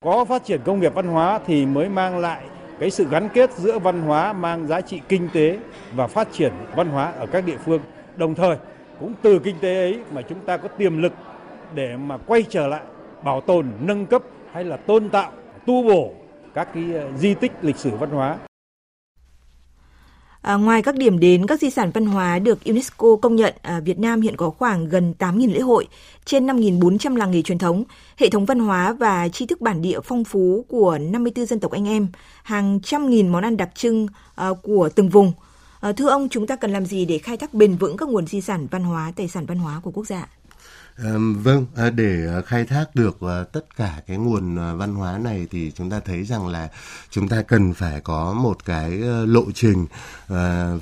Có 0.06 0.26
phát 0.26 0.46
triển 0.46 0.62
công 0.66 0.80
nghiệp 0.80 0.94
văn 0.96 1.08
hóa 1.08 1.40
thì 1.48 1.66
mới 1.66 1.90
mang 1.90 2.20
lại 2.20 2.42
cái 2.80 2.92
sự 2.92 3.06
gắn 3.12 3.30
kết 3.34 3.52
giữa 3.58 3.80
văn 3.80 4.02
hóa 4.02 4.34
mang 4.34 4.68
giá 4.68 4.82
trị 4.82 5.02
kinh 5.10 5.30
tế 5.34 5.58
và 5.96 6.08
phát 6.08 6.28
triển 6.34 6.54
văn 6.76 6.88
hóa 6.88 7.12
ở 7.12 7.26
các 7.26 7.46
địa 7.46 7.58
phương. 7.66 7.82
Đồng 8.16 8.36
thời, 8.36 8.58
cũng 9.00 9.14
từ 9.22 9.40
kinh 9.40 9.56
tế 9.62 9.76
ấy 9.76 10.00
mà 10.14 10.22
chúng 10.22 10.40
ta 10.46 10.58
có 10.58 10.68
tiềm 10.68 11.02
lực 11.02 11.14
để 11.76 11.98
mà 11.98 12.18
quay 12.18 12.44
trở 12.50 12.68
lại 12.68 12.82
bảo 13.24 13.42
tồn, 13.42 13.66
nâng 13.82 14.06
cấp 14.06 14.24
hay 14.52 14.64
là 14.64 14.78
tôn 14.78 15.10
tạo, 15.10 15.32
tu 15.66 15.84
bổ 15.84 16.12
các 16.54 16.74
cái 16.74 16.84
à, 16.96 17.04
di 17.18 17.34
tích 17.34 17.52
lịch 17.62 17.78
sử 17.78 17.90
văn 18.00 18.10
hóa 18.10 18.38
À, 20.48 20.56
ngoài 20.56 20.82
các 20.82 20.96
điểm 20.96 21.20
đến 21.20 21.48
các 21.48 21.62
di 21.62 21.70
sản 21.70 21.92
văn 21.94 22.06
hóa 22.06 22.40
được 22.40 22.66
UNESCO 22.66 23.16
công 23.22 23.36
nhận, 23.36 23.54
à, 23.62 23.80
Việt 23.80 24.00
Nam 24.00 24.22
hiện 24.22 24.38
có 24.38 24.50
khoảng 24.50 24.90
gần 24.90 25.14
8.000 25.20 25.54
lễ 25.54 25.60
hội, 25.60 25.88
trên 26.26 26.48
5.400 26.48 27.16
làng 27.16 27.32
nghề 27.32 27.42
truyền 27.42 27.58
thống, 27.58 27.84
hệ 28.18 28.30
thống 28.30 28.46
văn 28.46 28.60
hóa 28.60 28.94
và 28.94 29.30
tri 29.30 29.46
thức 29.46 29.62
bản 29.62 29.82
địa 29.82 30.00
phong 30.04 30.24
phú 30.24 30.66
của 30.68 30.98
54 30.98 31.46
dân 31.46 31.60
tộc 31.60 31.72
anh 31.72 31.88
em, 31.88 32.08
hàng 32.44 32.80
trăm 32.84 33.10
nghìn 33.10 33.28
món 33.28 33.44
ăn 33.44 33.58
đặc 33.58 33.70
trưng 33.76 34.08
à, 34.36 34.50
của 34.64 34.90
từng 34.96 35.10
vùng. 35.10 35.34
À, 35.80 35.92
thưa 35.92 36.10
ông, 36.10 36.30
chúng 36.30 36.48
ta 36.48 36.56
cần 36.56 36.72
làm 36.72 36.86
gì 36.86 37.06
để 37.06 37.18
khai 37.18 37.38
thác 37.38 37.54
bền 37.54 37.76
vững 37.76 37.98
các 37.98 38.10
nguồn 38.10 38.28
di 38.28 38.42
sản 38.42 38.68
văn 38.72 38.84
hóa, 38.84 39.14
tài 39.16 39.28
sản 39.28 39.46
văn 39.46 39.58
hóa 39.58 39.82
của 39.84 39.92
quốc 39.92 40.08
gia? 40.08 40.28
Vâng, 41.44 41.66
à, 41.76 41.90
để 41.90 42.28
à, 42.28 42.42
khai 42.42 42.66
thác 42.66 42.96
được 42.96 43.18
à, 43.22 43.44
tất 43.44 43.76
cả 43.76 44.02
cái 44.08 44.18
nguồn 44.18 44.78
văn 44.78 44.96
hóa 44.96 45.18
này 45.18 45.48
thì 45.52 45.72
chúng 45.76 45.90
ta 45.90 46.00
thấy 46.00 46.24
rằng 46.24 46.48
là 46.48 46.70
chúng 47.10 47.28
ta 47.28 47.42
cần 47.42 47.74
phải 47.74 48.02
có 48.02 48.34
một 48.34 48.66
cái 48.66 49.02
ờ, 49.02 49.26
lộ 49.26 49.52
trình 49.56 49.86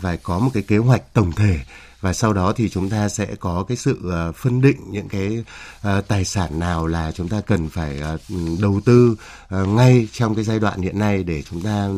và 0.01 0.17
có 0.23 0.39
một 0.39 0.49
cái 0.53 0.63
kế 0.63 0.77
hoạch 0.77 1.13
tổng 1.13 1.31
thể. 1.31 1.59
Và 2.01 2.13
sau 2.13 2.33
đó 2.33 2.53
thì 2.55 2.69
chúng 2.69 2.89
ta 2.89 3.09
sẽ 3.09 3.25
có 3.39 3.65
cái 3.67 3.77
sự 3.77 4.11
phân 4.35 4.61
định 4.61 4.77
những 4.91 5.09
cái 5.09 5.43
tài 6.07 6.25
sản 6.25 6.59
nào 6.59 6.87
là 6.87 7.11
chúng 7.11 7.29
ta 7.29 7.41
cần 7.41 7.69
phải 7.69 8.01
đầu 8.61 8.81
tư 8.85 9.15
ngay 9.51 10.07
trong 10.11 10.35
cái 10.35 10.43
giai 10.43 10.59
đoạn 10.59 10.81
hiện 10.81 10.99
nay 10.99 11.23
để 11.23 11.41
chúng 11.41 11.61
ta 11.61 11.89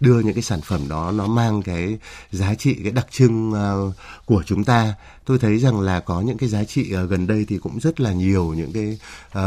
đưa 0.00 0.20
những 0.20 0.34
cái 0.34 0.42
sản 0.42 0.60
phẩm 0.60 0.88
đó 0.88 1.10
nó 1.10 1.26
mang 1.26 1.62
cái 1.62 1.98
giá 2.32 2.54
trị 2.54 2.74
cái 2.82 2.92
đặc 2.92 3.06
trưng 3.10 3.52
của 4.24 4.42
chúng 4.46 4.64
ta 4.64 4.94
tôi 5.24 5.38
thấy 5.38 5.58
rằng 5.58 5.80
là 5.80 6.00
có 6.00 6.20
những 6.20 6.38
cái 6.38 6.48
giá 6.48 6.64
trị 6.64 6.94
uh, 7.04 7.10
gần 7.10 7.26
đây 7.26 7.44
thì 7.48 7.58
cũng 7.58 7.80
rất 7.80 8.00
là 8.00 8.12
nhiều 8.12 8.54
những 8.56 8.72
cái 8.72 8.98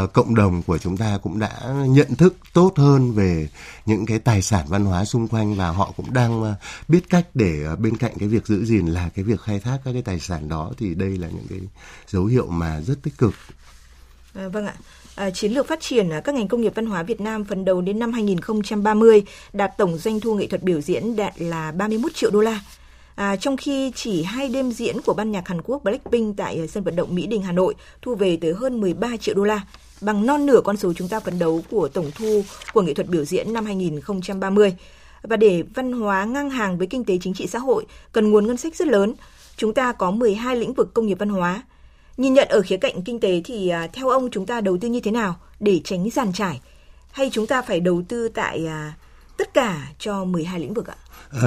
uh, 0.02 0.12
cộng 0.12 0.34
đồng 0.34 0.62
của 0.62 0.78
chúng 0.78 0.96
ta 0.96 1.18
cũng 1.22 1.38
đã 1.38 1.50
nhận 1.88 2.14
thức 2.14 2.34
tốt 2.52 2.72
hơn 2.76 3.12
về 3.12 3.48
những 3.86 4.06
cái 4.06 4.18
tài 4.18 4.42
sản 4.42 4.66
văn 4.68 4.84
hóa 4.84 5.04
xung 5.04 5.28
quanh 5.28 5.54
và 5.54 5.68
họ 5.68 5.92
cũng 5.96 6.12
đang 6.12 6.42
uh, 6.42 6.48
biết 6.88 7.00
cách 7.08 7.26
để 7.34 7.64
uh, 7.72 7.78
bên 7.78 7.96
cạnh 7.96 8.12
cái 8.18 8.28
việc 8.28 8.46
giữ 8.46 8.64
gìn 8.64 8.86
là 8.86 9.08
cái 9.14 9.24
việc 9.24 9.40
khai 9.40 9.60
thác 9.60 9.78
các 9.84 9.92
cái 9.92 10.02
tài 10.02 10.20
sản 10.20 10.48
đó 10.48 10.72
thì 10.78 10.94
đây 10.94 11.10
là 11.10 11.28
những 11.28 11.46
cái 11.48 11.60
dấu 12.06 12.24
hiệu 12.24 12.46
mà 12.46 12.80
rất 12.80 13.02
tích 13.02 13.18
cực. 13.18 13.34
À, 14.34 14.48
vâng 14.48 14.66
ạ. 14.66 14.74
À, 15.14 15.30
chiến 15.30 15.52
lược 15.52 15.68
phát 15.68 15.80
triển 15.80 16.10
à, 16.10 16.20
các 16.20 16.34
ngành 16.34 16.48
công 16.48 16.60
nghiệp 16.60 16.72
văn 16.74 16.86
hóa 16.86 17.02
Việt 17.02 17.20
Nam 17.20 17.44
phấn 17.44 17.64
đấu 17.64 17.80
đến 17.80 17.98
năm 17.98 18.12
2030 18.12 19.22
đạt 19.52 19.70
tổng 19.78 19.98
doanh 19.98 20.20
thu 20.20 20.34
nghệ 20.34 20.46
thuật 20.46 20.62
biểu 20.62 20.80
diễn 20.80 21.16
đạt 21.16 21.40
là 21.40 21.72
31 21.72 22.14
triệu 22.14 22.30
đô 22.30 22.40
la 22.40 22.60
À, 23.18 23.36
trong 23.36 23.56
khi 23.56 23.92
chỉ 23.94 24.22
hai 24.22 24.48
đêm 24.48 24.72
diễn 24.72 25.00
của 25.00 25.14
ban 25.14 25.30
nhạc 25.30 25.48
Hàn 25.48 25.62
Quốc 25.62 25.84
Blackpink 25.84 26.36
tại 26.36 26.56
ờ, 26.56 26.66
sân 26.66 26.84
vận 26.84 26.96
động 26.96 27.14
Mỹ 27.14 27.26
Đình 27.26 27.42
Hà 27.42 27.52
Nội 27.52 27.74
thu 28.02 28.14
về 28.14 28.38
tới 28.40 28.52
hơn 28.52 28.80
13 28.80 29.16
triệu 29.16 29.34
đô 29.34 29.44
la, 29.44 29.60
bằng 30.00 30.26
non 30.26 30.46
nửa 30.46 30.60
con 30.64 30.76
số 30.76 30.92
chúng 30.92 31.08
ta 31.08 31.20
phấn 31.20 31.38
đấu 31.38 31.62
của 31.70 31.88
tổng 31.88 32.10
thu 32.14 32.42
của 32.72 32.82
nghệ 32.82 32.94
thuật 32.94 33.08
biểu 33.08 33.24
diễn 33.24 33.52
năm 33.52 33.64
2030. 33.64 34.76
Và 35.22 35.36
để 35.36 35.62
văn 35.74 35.92
hóa 35.92 36.24
ngang 36.24 36.50
hàng 36.50 36.78
với 36.78 36.86
kinh 36.86 37.04
tế 37.04 37.18
chính 37.20 37.34
trị 37.34 37.46
xã 37.46 37.58
hội 37.58 37.86
cần 38.12 38.30
nguồn 38.30 38.46
ngân 38.46 38.56
sách 38.56 38.76
rất 38.76 38.88
lớn. 38.88 39.14
Chúng 39.56 39.74
ta 39.74 39.92
có 39.92 40.10
12 40.10 40.56
lĩnh 40.56 40.74
vực 40.74 40.94
công 40.94 41.06
nghiệp 41.06 41.18
văn 41.18 41.28
hóa. 41.28 41.62
Nhìn 42.16 42.34
nhận 42.34 42.48
ở 42.48 42.60
khía 42.60 42.76
cạnh 42.76 43.02
kinh 43.02 43.20
tế 43.20 43.40
thì 43.44 43.68
à, 43.68 43.88
theo 43.92 44.08
ông 44.08 44.30
chúng 44.30 44.46
ta 44.46 44.60
đầu 44.60 44.78
tư 44.80 44.88
như 44.88 45.00
thế 45.00 45.10
nào 45.10 45.36
để 45.60 45.80
tránh 45.84 46.10
giàn 46.10 46.32
trải? 46.32 46.60
Hay 47.10 47.30
chúng 47.32 47.46
ta 47.46 47.62
phải 47.62 47.80
đầu 47.80 48.02
tư 48.08 48.28
tại 48.28 48.66
à, 48.66 48.94
tất 49.38 49.54
cả 49.54 49.88
cho 49.98 50.24
12 50.24 50.60
lĩnh 50.60 50.74
vực 50.74 50.86
ạ? 50.86 50.96
Uh, 51.36 51.42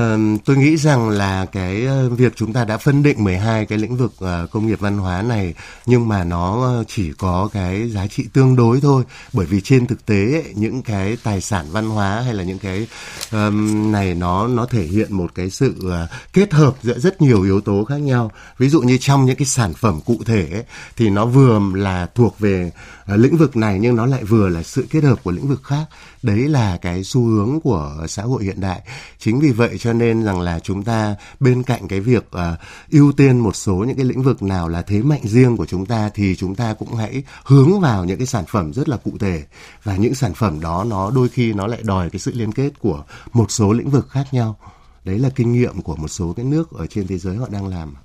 tôi 0.46 0.58
nghĩ 0.58 0.78
rằng 0.78 1.10
là 1.10 1.46
cái 1.46 1.86
ờ, 1.86 2.10
việc 2.10 2.34
chúng 2.36 2.54
ta 2.54 2.66
đã 2.66 2.78
phân 2.78 3.04
định 3.04 3.24
12 3.24 3.66
cái 3.66 3.78
lĩnh 3.78 3.98
vực 3.98 4.14
uh, 4.24 4.52
công 4.52 4.68
nghiệp 4.68 4.80
văn 4.80 4.98
hóa 4.98 5.22
này 5.22 5.54
nhưng 5.86 6.08
mà 6.08 6.24
nó 6.24 6.62
ờ, 6.62 6.84
chỉ 6.88 7.12
có 7.18 7.50
cái 7.54 7.90
giá 7.90 8.08
trị 8.08 8.26
tương 8.34 8.56
đối 8.56 8.82
thôi. 8.82 9.04
Bởi 9.34 9.46
vì 9.46 9.62
trên 9.62 9.88
thực 9.88 10.06
tế 10.06 10.34
ấy, 10.34 10.54
những 10.56 10.82
cái 10.82 11.18
tài 11.24 11.42
sản 11.42 11.66
văn 11.72 11.90
hóa 11.90 12.22
hay 12.22 12.34
là 12.34 12.44
những 12.44 12.60
cái 12.60 12.88
um, 13.32 13.92
này 13.92 14.14
nó 14.14 14.48
nó 14.48 14.66
thể 14.66 14.84
hiện 14.84 15.14
một 15.14 15.36
cái 15.36 15.50
sự 15.50 15.76
uh, 15.88 16.10
kết 16.34 16.54
hợp 16.54 16.76
giữa 16.84 17.00
rất 17.00 17.22
nhiều 17.22 17.44
yếu 17.44 17.62
tố 17.62 17.84
khác 17.84 17.98
nhau. 17.98 18.32
Ví 18.58 18.70
dụ 18.70 18.82
như 18.82 18.98
trong 18.98 19.26
những 19.26 19.36
cái 19.36 19.46
sản 19.46 19.74
phẩm 19.74 20.00
cụ 20.06 20.18
thể 20.26 20.48
ấy, 20.52 20.64
thì 20.98 21.10
nó 21.10 21.26
vừa 21.26 21.62
là 21.74 22.08
thuộc 22.16 22.40
về 22.40 22.72
lĩnh 23.08 23.38
vực 23.38 23.56
này 23.56 23.78
nhưng 23.82 23.96
nó 23.96 24.06
lại 24.06 24.24
vừa 24.24 24.50
là 24.50 24.64
sự 24.64 24.88
kết 24.90 25.04
hợp 25.04 25.24
của 25.24 25.32
lĩnh 25.32 25.48
vực 25.48 25.64
khác. 25.64 25.86
Đấy 26.24 26.38
là 26.38 26.78
cái 26.82 27.04
xu 27.04 27.26
hướng 27.26 27.60
của 27.64 28.06
xã 28.08 28.24
hội 28.24 28.44
hiện 28.44 28.62
đại. 28.62 28.82
Chính 29.20 29.40
vì 29.40 29.52
vậy 29.52 29.61
vậy 29.62 29.78
cho 29.80 29.94
nên 29.94 30.24
rằng 30.24 30.42
là 30.42 30.60
chúng 30.60 30.84
ta 30.84 31.16
bên 31.40 31.64
cạnh 31.64 31.88
cái 31.88 32.00
việc 32.00 32.26
uh, 32.36 32.60
ưu 32.92 33.12
tiên 33.12 33.40
một 33.40 33.56
số 33.56 33.76
những 33.76 33.98
cái 33.98 34.06
lĩnh 34.06 34.24
vực 34.24 34.44
nào 34.44 34.70
là 34.70 34.82
thế 34.82 35.02
mạnh 35.02 35.22
riêng 35.24 35.58
của 35.58 35.66
chúng 35.66 35.86
ta 35.86 36.10
thì 36.14 36.36
chúng 36.36 36.56
ta 36.56 36.74
cũng 36.74 36.96
hãy 36.96 37.24
hướng 37.44 37.80
vào 37.80 38.06
những 38.06 38.18
cái 38.18 38.28
sản 38.28 38.46
phẩm 38.48 38.74
rất 38.74 38.90
là 38.90 38.98
cụ 38.98 39.12
thể. 39.20 39.44
Và 39.84 39.96
những 39.96 40.16
sản 40.16 40.34
phẩm 40.34 40.60
đó 40.60 40.84
nó 40.84 41.12
đôi 41.12 41.30
khi 41.30 41.54
nó 41.54 41.68
lại 41.68 41.80
đòi 41.84 42.10
cái 42.10 42.20
sự 42.20 42.32
liên 42.36 42.52
kết 42.52 42.80
của 42.80 43.04
một 43.34 43.52
số 43.52 43.74
lĩnh 43.74 43.90
vực 43.90 44.10
khác 44.10 44.26
nhau. 44.32 44.58
Đấy 45.04 45.20
là 45.20 45.30
kinh 45.30 45.52
nghiệm 45.52 45.82
của 45.82 45.96
một 45.96 46.08
số 46.08 46.34
cái 46.34 46.46
nước 46.46 46.72
ở 46.72 46.88
trên 46.88 47.08
thế 47.08 47.18
giới 47.18 47.36
họ 47.36 47.48
đang 47.50 47.68
làm 47.68 47.96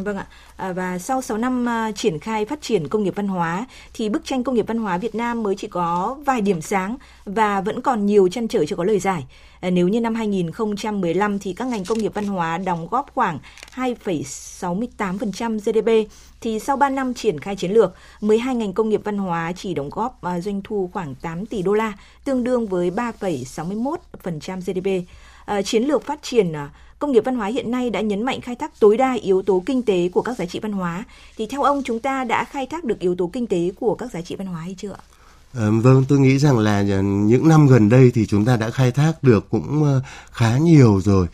Vâng 0.00 0.16
ạ. 0.16 0.26
À, 0.56 0.72
và 0.72 0.98
sau 0.98 1.22
6 1.22 1.38
năm 1.38 1.66
uh, 1.90 1.96
triển 1.96 2.18
khai 2.18 2.44
phát 2.44 2.62
triển 2.62 2.88
công 2.88 3.02
nghiệp 3.02 3.14
văn 3.16 3.28
hóa 3.28 3.66
thì 3.94 4.08
bức 4.08 4.24
tranh 4.24 4.44
công 4.44 4.54
nghiệp 4.54 4.66
văn 4.68 4.78
hóa 4.78 4.98
Việt 4.98 5.14
Nam 5.14 5.42
mới 5.42 5.54
chỉ 5.56 5.68
có 5.68 6.16
vài 6.24 6.40
điểm 6.40 6.60
sáng 6.60 6.96
và 7.24 7.60
vẫn 7.60 7.80
còn 7.80 8.06
nhiều 8.06 8.28
chăn 8.28 8.48
trở 8.48 8.64
chưa 8.64 8.76
có 8.76 8.84
lời 8.84 8.98
giải. 8.98 9.24
À, 9.60 9.70
nếu 9.70 9.88
như 9.88 10.00
năm 10.00 10.14
2015 10.14 11.38
thì 11.38 11.52
các 11.52 11.68
ngành 11.68 11.84
công 11.84 11.98
nghiệp 11.98 12.14
văn 12.14 12.26
hóa 12.26 12.58
đóng 12.58 12.88
góp 12.90 13.14
khoảng 13.14 13.38
2,68% 13.74 15.58
GDP 15.58 16.10
thì 16.40 16.58
sau 16.58 16.76
3 16.76 16.88
năm 16.88 17.14
triển 17.14 17.40
khai 17.40 17.56
chiến 17.56 17.72
lược, 17.72 17.94
12 18.20 18.54
ngành 18.54 18.72
công 18.72 18.88
nghiệp 18.88 19.00
văn 19.04 19.18
hóa 19.18 19.52
chỉ 19.56 19.74
đóng 19.74 19.90
góp 19.90 20.20
uh, 20.26 20.42
doanh 20.44 20.60
thu 20.64 20.90
khoảng 20.92 21.14
8 21.14 21.46
tỷ 21.46 21.62
đô 21.62 21.72
la, 21.72 21.92
tương 22.24 22.44
đương 22.44 22.66
với 22.66 22.90
3,61% 22.90 24.60
GDP. 24.60 25.08
À, 25.44 25.62
chiến 25.62 25.82
lược 25.82 26.04
phát 26.04 26.22
triển 26.22 26.52
uh, 26.52 26.56
công 27.02 27.12
nghiệp 27.12 27.24
văn 27.24 27.36
hóa 27.36 27.46
hiện 27.46 27.70
nay 27.70 27.90
đã 27.90 28.00
nhấn 28.00 28.22
mạnh 28.22 28.40
khai 28.40 28.56
thác 28.56 28.80
tối 28.80 28.96
đa 28.96 29.12
yếu 29.12 29.42
tố 29.42 29.62
kinh 29.66 29.82
tế 29.82 30.08
của 30.12 30.22
các 30.22 30.38
giá 30.38 30.46
trị 30.46 30.58
văn 30.58 30.72
hóa. 30.72 31.04
Thì 31.36 31.46
theo 31.46 31.62
ông 31.62 31.82
chúng 31.84 31.98
ta 31.98 32.24
đã 32.24 32.44
khai 32.44 32.66
thác 32.66 32.84
được 32.84 32.98
yếu 32.98 33.14
tố 33.14 33.30
kinh 33.32 33.46
tế 33.46 33.70
của 33.80 33.94
các 33.94 34.12
giá 34.12 34.20
trị 34.20 34.36
văn 34.36 34.46
hóa 34.46 34.60
hay 34.60 34.74
chưa 34.78 34.92
ạ? 34.92 35.02
À, 35.54 35.66
vâng, 35.82 36.04
tôi 36.08 36.18
nghĩ 36.18 36.38
rằng 36.38 36.58
là 36.58 36.84
ờ, 36.90 37.02
những 37.02 37.48
năm 37.48 37.66
gần 37.66 37.88
đây 37.88 38.10
thì 38.14 38.26
chúng 38.26 38.44
ta 38.44 38.56
đã 38.56 38.70
khai 38.70 38.90
thác 38.90 39.12
được 39.22 39.50
cũng 39.50 39.84
ờ, 39.84 40.02
khá 40.30 40.58
nhiều 40.58 41.00
rồi. 41.04 41.26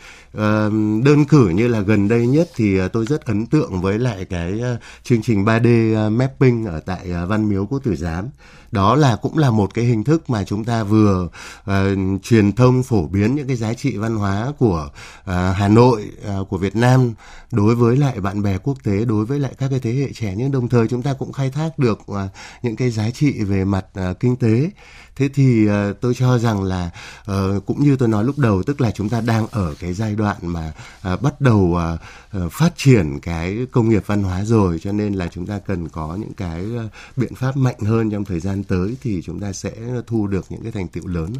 Đơn 1.04 1.24
cử 1.28 1.48
như 1.48 1.68
là 1.68 1.80
gần 1.80 2.08
đây 2.08 2.26
nhất 2.26 2.48
thì 2.56 2.78
ờ, 2.78 2.88
tôi 2.88 3.06
rất 3.06 3.24
ấn 3.24 3.46
tượng 3.46 3.80
với 3.80 3.98
lại 3.98 4.24
cái 4.24 4.60
ờ, 4.60 4.78
chương 5.02 5.22
trình 5.22 5.44
3D 5.44 5.96
ờ, 5.96 6.10
mapping 6.10 6.64
ở 6.64 6.80
tại 6.80 7.06
Văn 7.28 7.48
Miếu 7.48 7.66
Quốc 7.66 7.78
Tử 7.84 7.96
Giám. 7.96 8.28
Đó 8.70 8.94
là 8.96 9.16
cũng 9.16 9.38
là 9.38 9.50
một 9.50 9.74
cái 9.74 9.84
hình 9.84 10.04
thức 10.04 10.30
mà 10.30 10.44
chúng 10.44 10.64
ta 10.64 10.84
vừa 10.84 11.28
uh, 11.70 11.74
truyền 12.22 12.52
thông 12.52 12.82
phổ 12.82 13.06
biến 13.06 13.34
những 13.34 13.46
cái 13.46 13.56
giá 13.56 13.74
trị 13.74 13.96
văn 13.96 14.16
hóa 14.16 14.52
của 14.58 14.88
uh, 15.20 15.26
Hà 15.26 15.68
Nội 15.68 16.10
uh, 16.40 16.48
của 16.48 16.58
Việt 16.58 16.76
Nam 16.76 17.14
đối 17.52 17.74
với 17.74 17.96
lại 17.96 18.20
bạn 18.20 18.42
bè 18.42 18.58
quốc 18.58 18.78
tế 18.84 19.04
đối 19.04 19.24
với 19.24 19.38
lại 19.38 19.52
các 19.58 19.68
cái 19.70 19.80
thế 19.80 19.92
hệ 19.92 20.12
trẻ. 20.12 20.34
Nhưng 20.36 20.52
đồng 20.52 20.68
thời 20.68 20.88
chúng 20.88 21.02
ta 21.02 21.12
cũng 21.12 21.32
khai 21.32 21.50
thác 21.50 21.78
được 21.78 21.98
uh, 22.12 22.18
những 22.62 22.76
cái 22.76 22.90
giá 22.90 23.10
trị 23.10 23.42
về 23.42 23.64
mặt 23.64 23.86
uh, 24.10 24.20
kinh 24.20 24.36
tế 24.36 24.70
thế 25.18 25.28
thì 25.28 25.68
uh, 25.68 26.00
tôi 26.00 26.14
cho 26.14 26.38
rằng 26.38 26.62
là 26.62 26.90
uh, 27.30 27.66
cũng 27.66 27.82
như 27.82 27.96
tôi 27.96 28.08
nói 28.08 28.24
lúc 28.24 28.38
đầu 28.38 28.62
tức 28.62 28.80
là 28.80 28.90
chúng 28.90 29.08
ta 29.08 29.20
đang 29.20 29.46
ở 29.46 29.74
cái 29.80 29.92
giai 29.92 30.14
đoạn 30.14 30.36
mà 30.42 30.72
uh, 31.12 31.22
bắt 31.22 31.40
đầu 31.40 31.76
uh, 31.76 32.44
uh, 32.44 32.52
phát 32.52 32.72
triển 32.76 33.20
cái 33.20 33.66
công 33.72 33.88
nghiệp 33.88 34.02
văn 34.06 34.22
hóa 34.22 34.44
rồi 34.44 34.78
cho 34.82 34.92
nên 34.92 35.14
là 35.14 35.28
chúng 35.28 35.46
ta 35.46 35.58
cần 35.58 35.88
có 35.88 36.16
những 36.20 36.34
cái 36.34 36.64
uh, 36.64 36.90
biện 37.16 37.34
pháp 37.34 37.56
mạnh 37.56 37.78
hơn 37.78 38.10
trong 38.10 38.24
thời 38.24 38.40
gian 38.40 38.64
tới 38.64 38.96
thì 39.02 39.22
chúng 39.24 39.40
ta 39.40 39.52
sẽ 39.52 39.72
thu 40.06 40.26
được 40.26 40.46
những 40.48 40.62
cái 40.62 40.72
thành 40.72 40.88
tựu 40.88 41.06
lớn. 41.06 41.32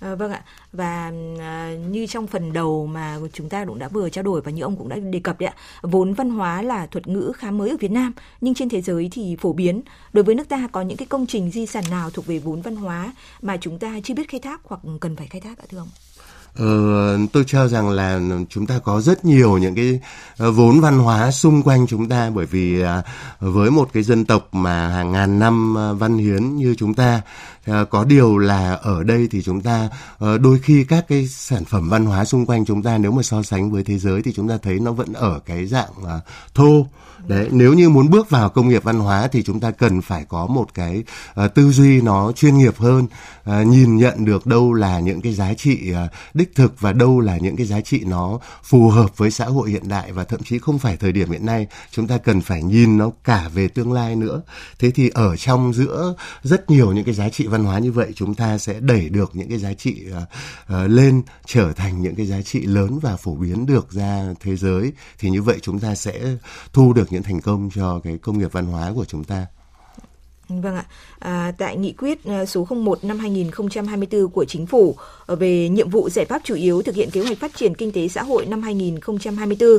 À, 0.00 0.14
vâng 0.14 0.32
ạ. 0.32 0.44
Và 0.72 1.12
à, 1.40 1.74
như 1.88 2.06
trong 2.06 2.26
phần 2.26 2.52
đầu 2.52 2.86
mà 2.86 3.18
chúng 3.32 3.48
ta 3.48 3.64
cũng 3.64 3.78
đã 3.78 3.88
vừa 3.88 4.08
trao 4.08 4.24
đổi 4.24 4.40
và 4.40 4.50
như 4.50 4.62
ông 4.62 4.76
cũng 4.76 4.88
đã 4.88 4.96
đề 4.96 5.20
cập 5.20 5.40
đấy 5.40 5.48
ạ 5.48 5.54
vốn 5.82 6.14
văn 6.14 6.30
hóa 6.30 6.62
là 6.62 6.86
thuật 6.86 7.08
ngữ 7.08 7.32
khá 7.36 7.50
mới 7.50 7.70
ở 7.70 7.76
Việt 7.80 7.90
Nam 7.90 8.12
nhưng 8.40 8.54
trên 8.54 8.68
thế 8.68 8.82
giới 8.82 9.08
thì 9.12 9.36
phổ 9.40 9.52
biến. 9.52 9.82
Đối 10.12 10.24
với 10.24 10.34
nước 10.34 10.48
ta 10.48 10.68
có 10.72 10.82
những 10.82 10.96
cái 10.96 11.06
công 11.06 11.26
trình 11.26 11.50
di 11.50 11.66
sản 11.66 11.84
nào 11.90 12.10
thuộc 12.10 12.26
về 12.26 12.38
vốn 12.38 12.62
văn 12.62 12.76
hóa 12.76 13.12
mà 13.42 13.56
chúng 13.56 13.78
ta 13.78 14.00
chưa 14.04 14.14
biết 14.14 14.28
khai 14.28 14.40
thác 14.40 14.60
hoặc 14.64 14.80
cần 15.00 15.16
phải 15.16 15.26
khai 15.26 15.40
thác 15.40 15.58
ạ 15.58 15.64
thưa 15.68 15.78
ông? 15.78 15.88
Ờ, 16.58 17.18
tôi 17.32 17.44
cho 17.46 17.68
rằng 17.68 17.88
là 17.88 18.20
chúng 18.48 18.66
ta 18.66 18.78
có 18.78 19.00
rất 19.00 19.24
nhiều 19.24 19.58
những 19.58 19.74
cái 19.74 20.00
ờ, 20.36 20.52
vốn 20.52 20.80
văn 20.80 20.98
hóa 20.98 21.30
xung 21.30 21.62
quanh 21.62 21.86
chúng 21.86 22.08
ta 22.08 22.30
bởi 22.30 22.46
vì 22.46 22.82
à, 22.82 23.02
với 23.40 23.70
một 23.70 23.88
cái 23.92 24.02
dân 24.02 24.24
tộc 24.24 24.54
mà 24.54 24.88
hàng 24.88 25.12
ngàn 25.12 25.38
năm 25.38 25.74
ờ, 25.74 25.94
văn 25.94 26.18
hiến 26.18 26.56
như 26.56 26.74
chúng 26.78 26.94
ta 26.94 27.20
ờ, 27.66 27.84
có 27.84 28.04
điều 28.04 28.38
là 28.38 28.72
ở 28.72 29.02
đây 29.02 29.28
thì 29.30 29.42
chúng 29.42 29.60
ta 29.60 29.88
đôi 30.20 30.58
khi 30.62 30.84
các 30.84 31.08
cái 31.08 31.26
sản 31.28 31.64
phẩm 31.64 31.88
văn 31.88 32.06
hóa 32.06 32.24
xung 32.24 32.46
quanh 32.46 32.64
chúng 32.64 32.82
ta 32.82 32.98
nếu 32.98 33.12
mà 33.12 33.22
so 33.22 33.42
sánh 33.42 33.70
với 33.70 33.84
thế 33.84 33.98
giới 33.98 34.22
thì 34.22 34.32
chúng 34.32 34.48
ta 34.48 34.58
thấy 34.62 34.80
nó 34.80 34.92
vẫn 34.92 35.12
ở 35.12 35.40
cái 35.46 35.66
dạng 35.66 35.90
thô 36.54 36.86
đấy 37.28 37.48
nếu 37.52 37.74
như 37.74 37.88
muốn 37.88 38.10
bước 38.10 38.30
vào 38.30 38.48
công 38.48 38.68
nghiệp 38.68 38.84
văn 38.84 38.98
hóa 38.98 39.28
thì 39.32 39.42
chúng 39.42 39.60
ta 39.60 39.70
cần 39.70 40.00
phải 40.00 40.24
có 40.28 40.46
một 40.46 40.74
cái 40.74 41.04
uh, 41.44 41.54
tư 41.54 41.72
duy 41.72 42.00
nó 42.00 42.32
chuyên 42.32 42.58
nghiệp 42.58 42.76
hơn 42.76 43.06
uh, 43.50 43.66
nhìn 43.66 43.96
nhận 43.96 44.24
được 44.24 44.46
đâu 44.46 44.72
là 44.72 45.00
những 45.00 45.20
cái 45.20 45.32
giá 45.32 45.54
trị 45.54 45.92
uh, 45.92 45.96
đích 46.34 46.54
thực 46.54 46.80
và 46.80 46.92
đâu 46.92 47.20
là 47.20 47.36
những 47.36 47.56
cái 47.56 47.66
giá 47.66 47.80
trị 47.80 48.04
nó 48.04 48.38
phù 48.62 48.88
hợp 48.88 49.16
với 49.16 49.30
xã 49.30 49.44
hội 49.44 49.70
hiện 49.70 49.88
đại 49.88 50.12
và 50.12 50.24
thậm 50.24 50.42
chí 50.42 50.58
không 50.58 50.78
phải 50.78 50.96
thời 50.96 51.12
điểm 51.12 51.30
hiện 51.30 51.46
nay. 51.46 51.66
Chúng 51.90 52.06
ta 52.06 52.18
cần 52.18 52.40
phải 52.40 52.62
nhìn 52.62 52.98
nó 52.98 53.10
cả 53.24 53.48
về 53.54 53.68
tương 53.68 53.92
lai 53.92 54.16
nữa. 54.16 54.42
Thế 54.78 54.90
thì 54.90 55.10
ở 55.14 55.36
trong 55.36 55.72
giữa 55.72 56.14
rất 56.42 56.70
nhiều 56.70 56.92
những 56.92 57.04
cái 57.04 57.14
giá 57.14 57.28
trị 57.28 57.46
văn 57.46 57.64
hóa 57.64 57.78
như 57.78 57.92
vậy 57.92 58.12
chúng 58.14 58.34
ta 58.34 58.58
sẽ 58.58 58.80
đẩy 58.80 59.08
được 59.08 59.30
những 59.36 59.48
cái 59.48 59.58
giá 59.58 59.72
trị 59.72 60.04
uh, 60.10 60.16
uh, 60.72 60.90
lên 60.90 61.22
trở 61.46 61.72
thành 61.72 62.02
những 62.02 62.14
cái 62.14 62.26
giá 62.26 62.42
trị 62.42 62.60
lớn 62.60 62.98
và 63.02 63.16
phổ 63.16 63.34
biến 63.34 63.66
được 63.66 63.92
ra 63.92 64.34
thế 64.40 64.56
giới. 64.56 64.92
Thì 65.18 65.30
như 65.30 65.42
vậy 65.42 65.58
chúng 65.62 65.78
ta 65.78 65.94
sẽ 65.94 66.20
thu 66.72 66.92
được 66.92 67.12
những 67.12 67.15
thành 67.22 67.40
công 67.40 67.70
cho 67.74 68.00
cái 68.04 68.18
công 68.18 68.38
nghiệp 68.38 68.52
văn 68.52 68.66
hóa 68.66 68.92
của 68.94 69.04
chúng 69.04 69.24
ta. 69.24 69.46
Vâng 70.48 70.76
ạ. 70.76 70.84
À, 71.18 71.52
tại 71.58 71.76
nghị 71.76 71.92
quyết 71.92 72.24
à, 72.24 72.46
số 72.46 72.66
01 72.70 73.04
năm 73.04 73.18
2024 73.18 74.28
của 74.30 74.44
Chính 74.44 74.66
phủ 74.66 74.96
ờ, 75.26 75.36
về 75.36 75.68
nhiệm 75.68 75.90
vụ 75.90 76.08
giải 76.10 76.24
pháp 76.24 76.42
chủ 76.44 76.54
yếu 76.54 76.82
thực 76.82 76.94
hiện 76.94 77.10
kế 77.10 77.20
hoạch 77.20 77.38
phát 77.38 77.54
triển 77.56 77.74
kinh 77.74 77.92
tế 77.92 78.08
xã 78.08 78.22
hội 78.22 78.46
năm 78.46 78.62
2024 78.62 79.70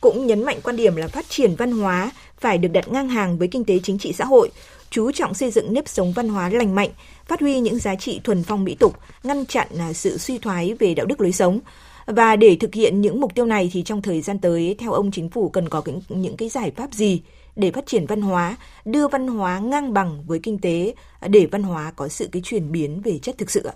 cũng 0.00 0.26
nhấn 0.26 0.42
mạnh 0.42 0.60
quan 0.62 0.76
điểm 0.76 0.96
là 0.96 1.08
phát 1.08 1.28
triển 1.28 1.54
văn 1.54 1.72
hóa 1.72 2.10
phải 2.40 2.58
được 2.58 2.68
đặt 2.68 2.88
ngang 2.88 3.08
hàng 3.08 3.38
với 3.38 3.48
kinh 3.48 3.64
tế 3.64 3.78
chính 3.82 3.98
trị 3.98 4.12
xã 4.12 4.24
hội, 4.24 4.50
chú 4.90 5.12
trọng 5.12 5.34
xây 5.34 5.50
dựng 5.50 5.72
nếp 5.72 5.88
sống 5.88 6.12
văn 6.12 6.28
hóa 6.28 6.48
lành 6.48 6.74
mạnh, 6.74 6.90
phát 7.26 7.40
huy 7.40 7.60
những 7.60 7.78
giá 7.78 7.94
trị 7.94 8.20
thuần 8.24 8.42
phong 8.42 8.64
mỹ 8.64 8.74
tục, 8.74 8.96
ngăn 9.22 9.46
chặn 9.46 9.68
à, 9.78 9.92
sự 9.92 10.18
suy 10.18 10.38
thoái 10.38 10.74
về 10.74 10.94
đạo 10.94 11.06
đức 11.06 11.20
lối 11.20 11.32
sống. 11.32 11.60
Và 12.06 12.36
để 12.36 12.56
thực 12.60 12.74
hiện 12.74 13.00
những 13.00 13.20
mục 13.20 13.34
tiêu 13.34 13.46
này 13.46 13.70
thì 13.72 13.82
trong 13.82 14.02
thời 14.02 14.20
gian 14.20 14.38
tới, 14.38 14.74
theo 14.78 14.92
ông 14.92 15.10
chính 15.10 15.30
phủ 15.30 15.48
cần 15.48 15.68
có 15.68 15.82
những 15.86 16.00
những 16.08 16.36
cái 16.36 16.48
giải 16.48 16.70
pháp 16.76 16.94
gì 16.94 17.22
để 17.56 17.70
phát 17.70 17.86
triển 17.86 18.06
văn 18.06 18.22
hóa, 18.22 18.56
đưa 18.84 19.08
văn 19.08 19.28
hóa 19.28 19.58
ngang 19.58 19.92
bằng 19.92 20.24
với 20.26 20.40
kinh 20.42 20.58
tế 20.58 20.94
để 21.28 21.46
văn 21.46 21.62
hóa 21.62 21.92
có 21.96 22.08
sự 22.08 22.28
cái 22.32 22.42
chuyển 22.44 22.72
biến 22.72 23.00
về 23.00 23.18
chất 23.18 23.38
thực 23.38 23.50
sự 23.50 23.62
ạ? 23.62 23.74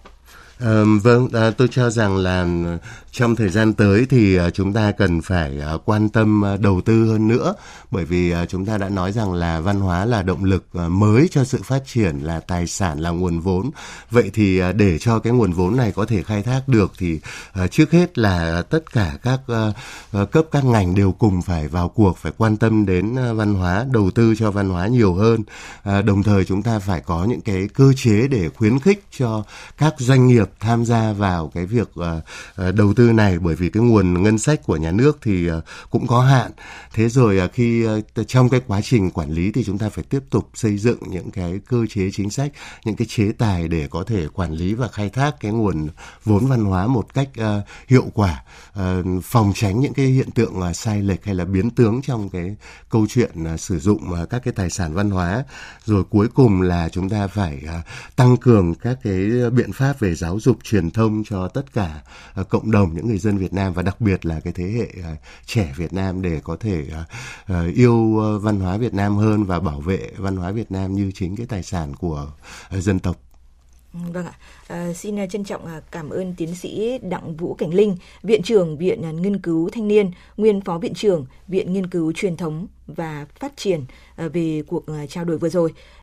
À, 0.60 0.82
vâng, 1.02 1.28
à, 1.32 1.50
tôi 1.50 1.68
cho 1.70 1.90
rằng 1.90 2.16
là 2.16 2.42
ừ, 2.42 2.78
trong 3.12 3.36
thời 3.36 3.48
gian 3.48 3.72
tới 3.72 4.06
thì 4.10 4.36
à, 4.36 4.50
chúng 4.50 4.72
ta 4.72 4.92
cần 4.92 5.20
phải 5.22 5.60
à, 5.60 5.72
quan 5.84 6.08
tâm 6.08 6.44
à, 6.44 6.56
đầu 6.56 6.80
tư 6.80 7.06
hơn 7.06 7.28
nữa 7.28 7.54
bởi 7.90 8.04
vì 8.04 8.34
chúng 8.48 8.66
ta 8.66 8.78
đã 8.78 8.88
nói 8.88 9.12
rằng 9.12 9.32
là 9.32 9.60
văn 9.60 9.80
hóa 9.80 10.04
là 10.04 10.22
động 10.22 10.44
lực 10.44 10.64
mới 10.74 11.28
cho 11.30 11.44
sự 11.44 11.62
phát 11.62 11.82
triển 11.86 12.18
là 12.18 12.40
tài 12.40 12.66
sản 12.66 12.98
là 12.98 13.10
nguồn 13.10 13.40
vốn. 13.40 13.70
Vậy 14.10 14.30
thì 14.34 14.60
để 14.76 14.98
cho 14.98 15.18
cái 15.18 15.32
nguồn 15.32 15.52
vốn 15.52 15.76
này 15.76 15.92
có 15.92 16.06
thể 16.06 16.22
khai 16.22 16.42
thác 16.42 16.68
được 16.68 16.92
thì 16.98 17.20
trước 17.70 17.90
hết 17.90 18.18
là 18.18 18.62
tất 18.62 18.92
cả 18.92 19.18
các 19.22 19.40
cấp 20.30 20.44
các 20.52 20.64
ngành 20.64 20.94
đều 20.94 21.12
cùng 21.12 21.42
phải 21.42 21.68
vào 21.68 21.88
cuộc 21.88 22.18
phải 22.18 22.32
quan 22.38 22.56
tâm 22.56 22.86
đến 22.86 23.14
văn 23.36 23.54
hóa, 23.54 23.86
đầu 23.92 24.10
tư 24.10 24.34
cho 24.38 24.50
văn 24.50 24.70
hóa 24.70 24.86
nhiều 24.86 25.14
hơn. 25.14 25.40
Đồng 25.84 26.22
thời 26.22 26.44
chúng 26.44 26.62
ta 26.62 26.78
phải 26.78 27.00
có 27.00 27.24
những 27.24 27.40
cái 27.40 27.68
cơ 27.74 27.92
chế 27.96 28.28
để 28.28 28.48
khuyến 28.48 28.78
khích 28.78 29.04
cho 29.18 29.44
các 29.78 29.94
doanh 29.98 30.26
nghiệp 30.26 30.49
tham 30.60 30.84
gia 30.84 31.12
vào 31.12 31.50
cái 31.54 31.66
việc 31.66 31.90
uh, 32.00 32.74
đầu 32.74 32.94
tư 32.96 33.12
này 33.12 33.38
bởi 33.38 33.54
vì 33.54 33.70
cái 33.70 33.82
nguồn 33.82 34.22
ngân 34.22 34.38
sách 34.38 34.62
của 34.62 34.76
nhà 34.76 34.90
nước 34.90 35.18
thì 35.22 35.50
uh, 35.50 35.64
cũng 35.90 36.06
có 36.06 36.20
hạn. 36.20 36.50
Thế 36.94 37.08
rồi 37.08 37.40
uh, 37.44 37.52
khi 37.52 37.86
uh, 37.86 38.28
trong 38.28 38.48
cái 38.48 38.60
quá 38.66 38.80
trình 38.80 39.10
quản 39.10 39.30
lý 39.30 39.52
thì 39.52 39.64
chúng 39.64 39.78
ta 39.78 39.88
phải 39.88 40.04
tiếp 40.04 40.20
tục 40.30 40.50
xây 40.54 40.78
dựng 40.78 40.98
những 41.10 41.30
cái 41.30 41.60
cơ 41.68 41.86
chế 41.90 42.10
chính 42.12 42.30
sách, 42.30 42.52
những 42.84 42.96
cái 42.96 43.06
chế 43.10 43.32
tài 43.38 43.68
để 43.68 43.88
có 43.90 44.04
thể 44.04 44.28
quản 44.28 44.52
lý 44.52 44.74
và 44.74 44.88
khai 44.88 45.08
thác 45.08 45.40
cái 45.40 45.52
nguồn 45.52 45.88
vốn 46.24 46.46
văn 46.46 46.64
hóa 46.64 46.86
một 46.86 47.14
cách 47.14 47.28
uh, 47.40 47.64
hiệu 47.88 48.04
quả, 48.14 48.44
uh, 48.80 49.24
phòng 49.24 49.52
tránh 49.54 49.80
những 49.80 49.94
cái 49.94 50.06
hiện 50.06 50.30
tượng 50.30 50.58
uh, 50.58 50.76
sai 50.76 51.02
lệch 51.02 51.24
hay 51.24 51.34
là 51.34 51.44
biến 51.44 51.70
tướng 51.70 52.02
trong 52.02 52.28
cái 52.28 52.56
câu 52.90 53.06
chuyện 53.08 53.54
uh, 53.54 53.60
sử 53.60 53.78
dụng 53.78 54.12
uh, 54.22 54.30
các 54.30 54.42
cái 54.44 54.54
tài 54.56 54.70
sản 54.70 54.94
văn 54.94 55.10
hóa. 55.10 55.44
Rồi 55.84 56.04
cuối 56.04 56.28
cùng 56.34 56.62
là 56.62 56.88
chúng 56.88 57.08
ta 57.08 57.26
phải 57.26 57.62
uh, 57.64 58.16
tăng 58.16 58.36
cường 58.36 58.74
các 58.74 58.98
cái 59.02 59.30
biện 59.52 59.72
pháp 59.72 60.00
về 60.00 60.14
giáo 60.14 60.39
giáo 60.40 60.52
dục 60.52 60.64
truyền 60.64 60.90
thông 60.90 61.24
cho 61.24 61.48
tất 61.48 61.72
cả 61.72 62.02
uh, 62.40 62.48
cộng 62.48 62.70
đồng 62.70 62.94
những 62.94 63.08
người 63.08 63.18
dân 63.18 63.38
Việt 63.38 63.52
Nam 63.52 63.72
và 63.72 63.82
đặc 63.82 64.00
biệt 64.00 64.26
là 64.26 64.40
cái 64.40 64.52
thế 64.52 64.64
hệ 64.64 64.86
uh, 65.12 65.18
trẻ 65.46 65.72
Việt 65.76 65.92
Nam 65.92 66.22
để 66.22 66.40
có 66.44 66.56
thể 66.56 66.86
uh, 66.86 67.52
uh, 67.52 67.74
yêu 67.74 67.94
uh, 67.94 68.42
văn 68.42 68.60
hóa 68.60 68.76
Việt 68.76 68.94
Nam 68.94 69.16
hơn 69.16 69.44
và 69.44 69.60
bảo 69.60 69.80
vệ 69.80 70.10
văn 70.16 70.36
hóa 70.36 70.50
Việt 70.50 70.70
Nam 70.70 70.94
như 70.94 71.12
chính 71.14 71.36
cái 71.36 71.46
tài 71.46 71.62
sản 71.62 71.94
của 71.94 72.32
uh, 72.76 72.82
dân 72.82 72.98
tộc. 72.98 73.16
Vâng 73.92 74.26
ạ, 74.26 74.32
à, 74.68 74.92
xin 74.92 75.28
trân 75.28 75.44
trọng 75.44 75.66
cảm 75.90 76.10
ơn 76.10 76.34
tiến 76.34 76.54
sĩ 76.54 76.98
Đặng 76.98 77.36
Vũ 77.36 77.54
Cảnh 77.54 77.74
Linh, 77.74 77.96
Viện 78.22 78.42
trưởng 78.42 78.78
Viện 78.78 79.22
Nghiên 79.22 79.40
cứu 79.40 79.70
Thanh 79.72 79.88
niên, 79.88 80.10
nguyên 80.36 80.60
Phó 80.60 80.78
Viện 80.78 80.94
trưởng 80.94 81.26
Viện 81.48 81.72
Nghiên 81.72 81.86
cứu 81.86 82.12
Truyền 82.12 82.36
thống 82.36 82.66
và 82.86 83.26
Phát 83.40 83.52
triển 83.56 83.84
về 84.16 84.62
cuộc 84.66 84.84
trao 85.08 85.24
đổi 85.24 85.38
vừa 85.38 85.48
rồi. 85.48 85.72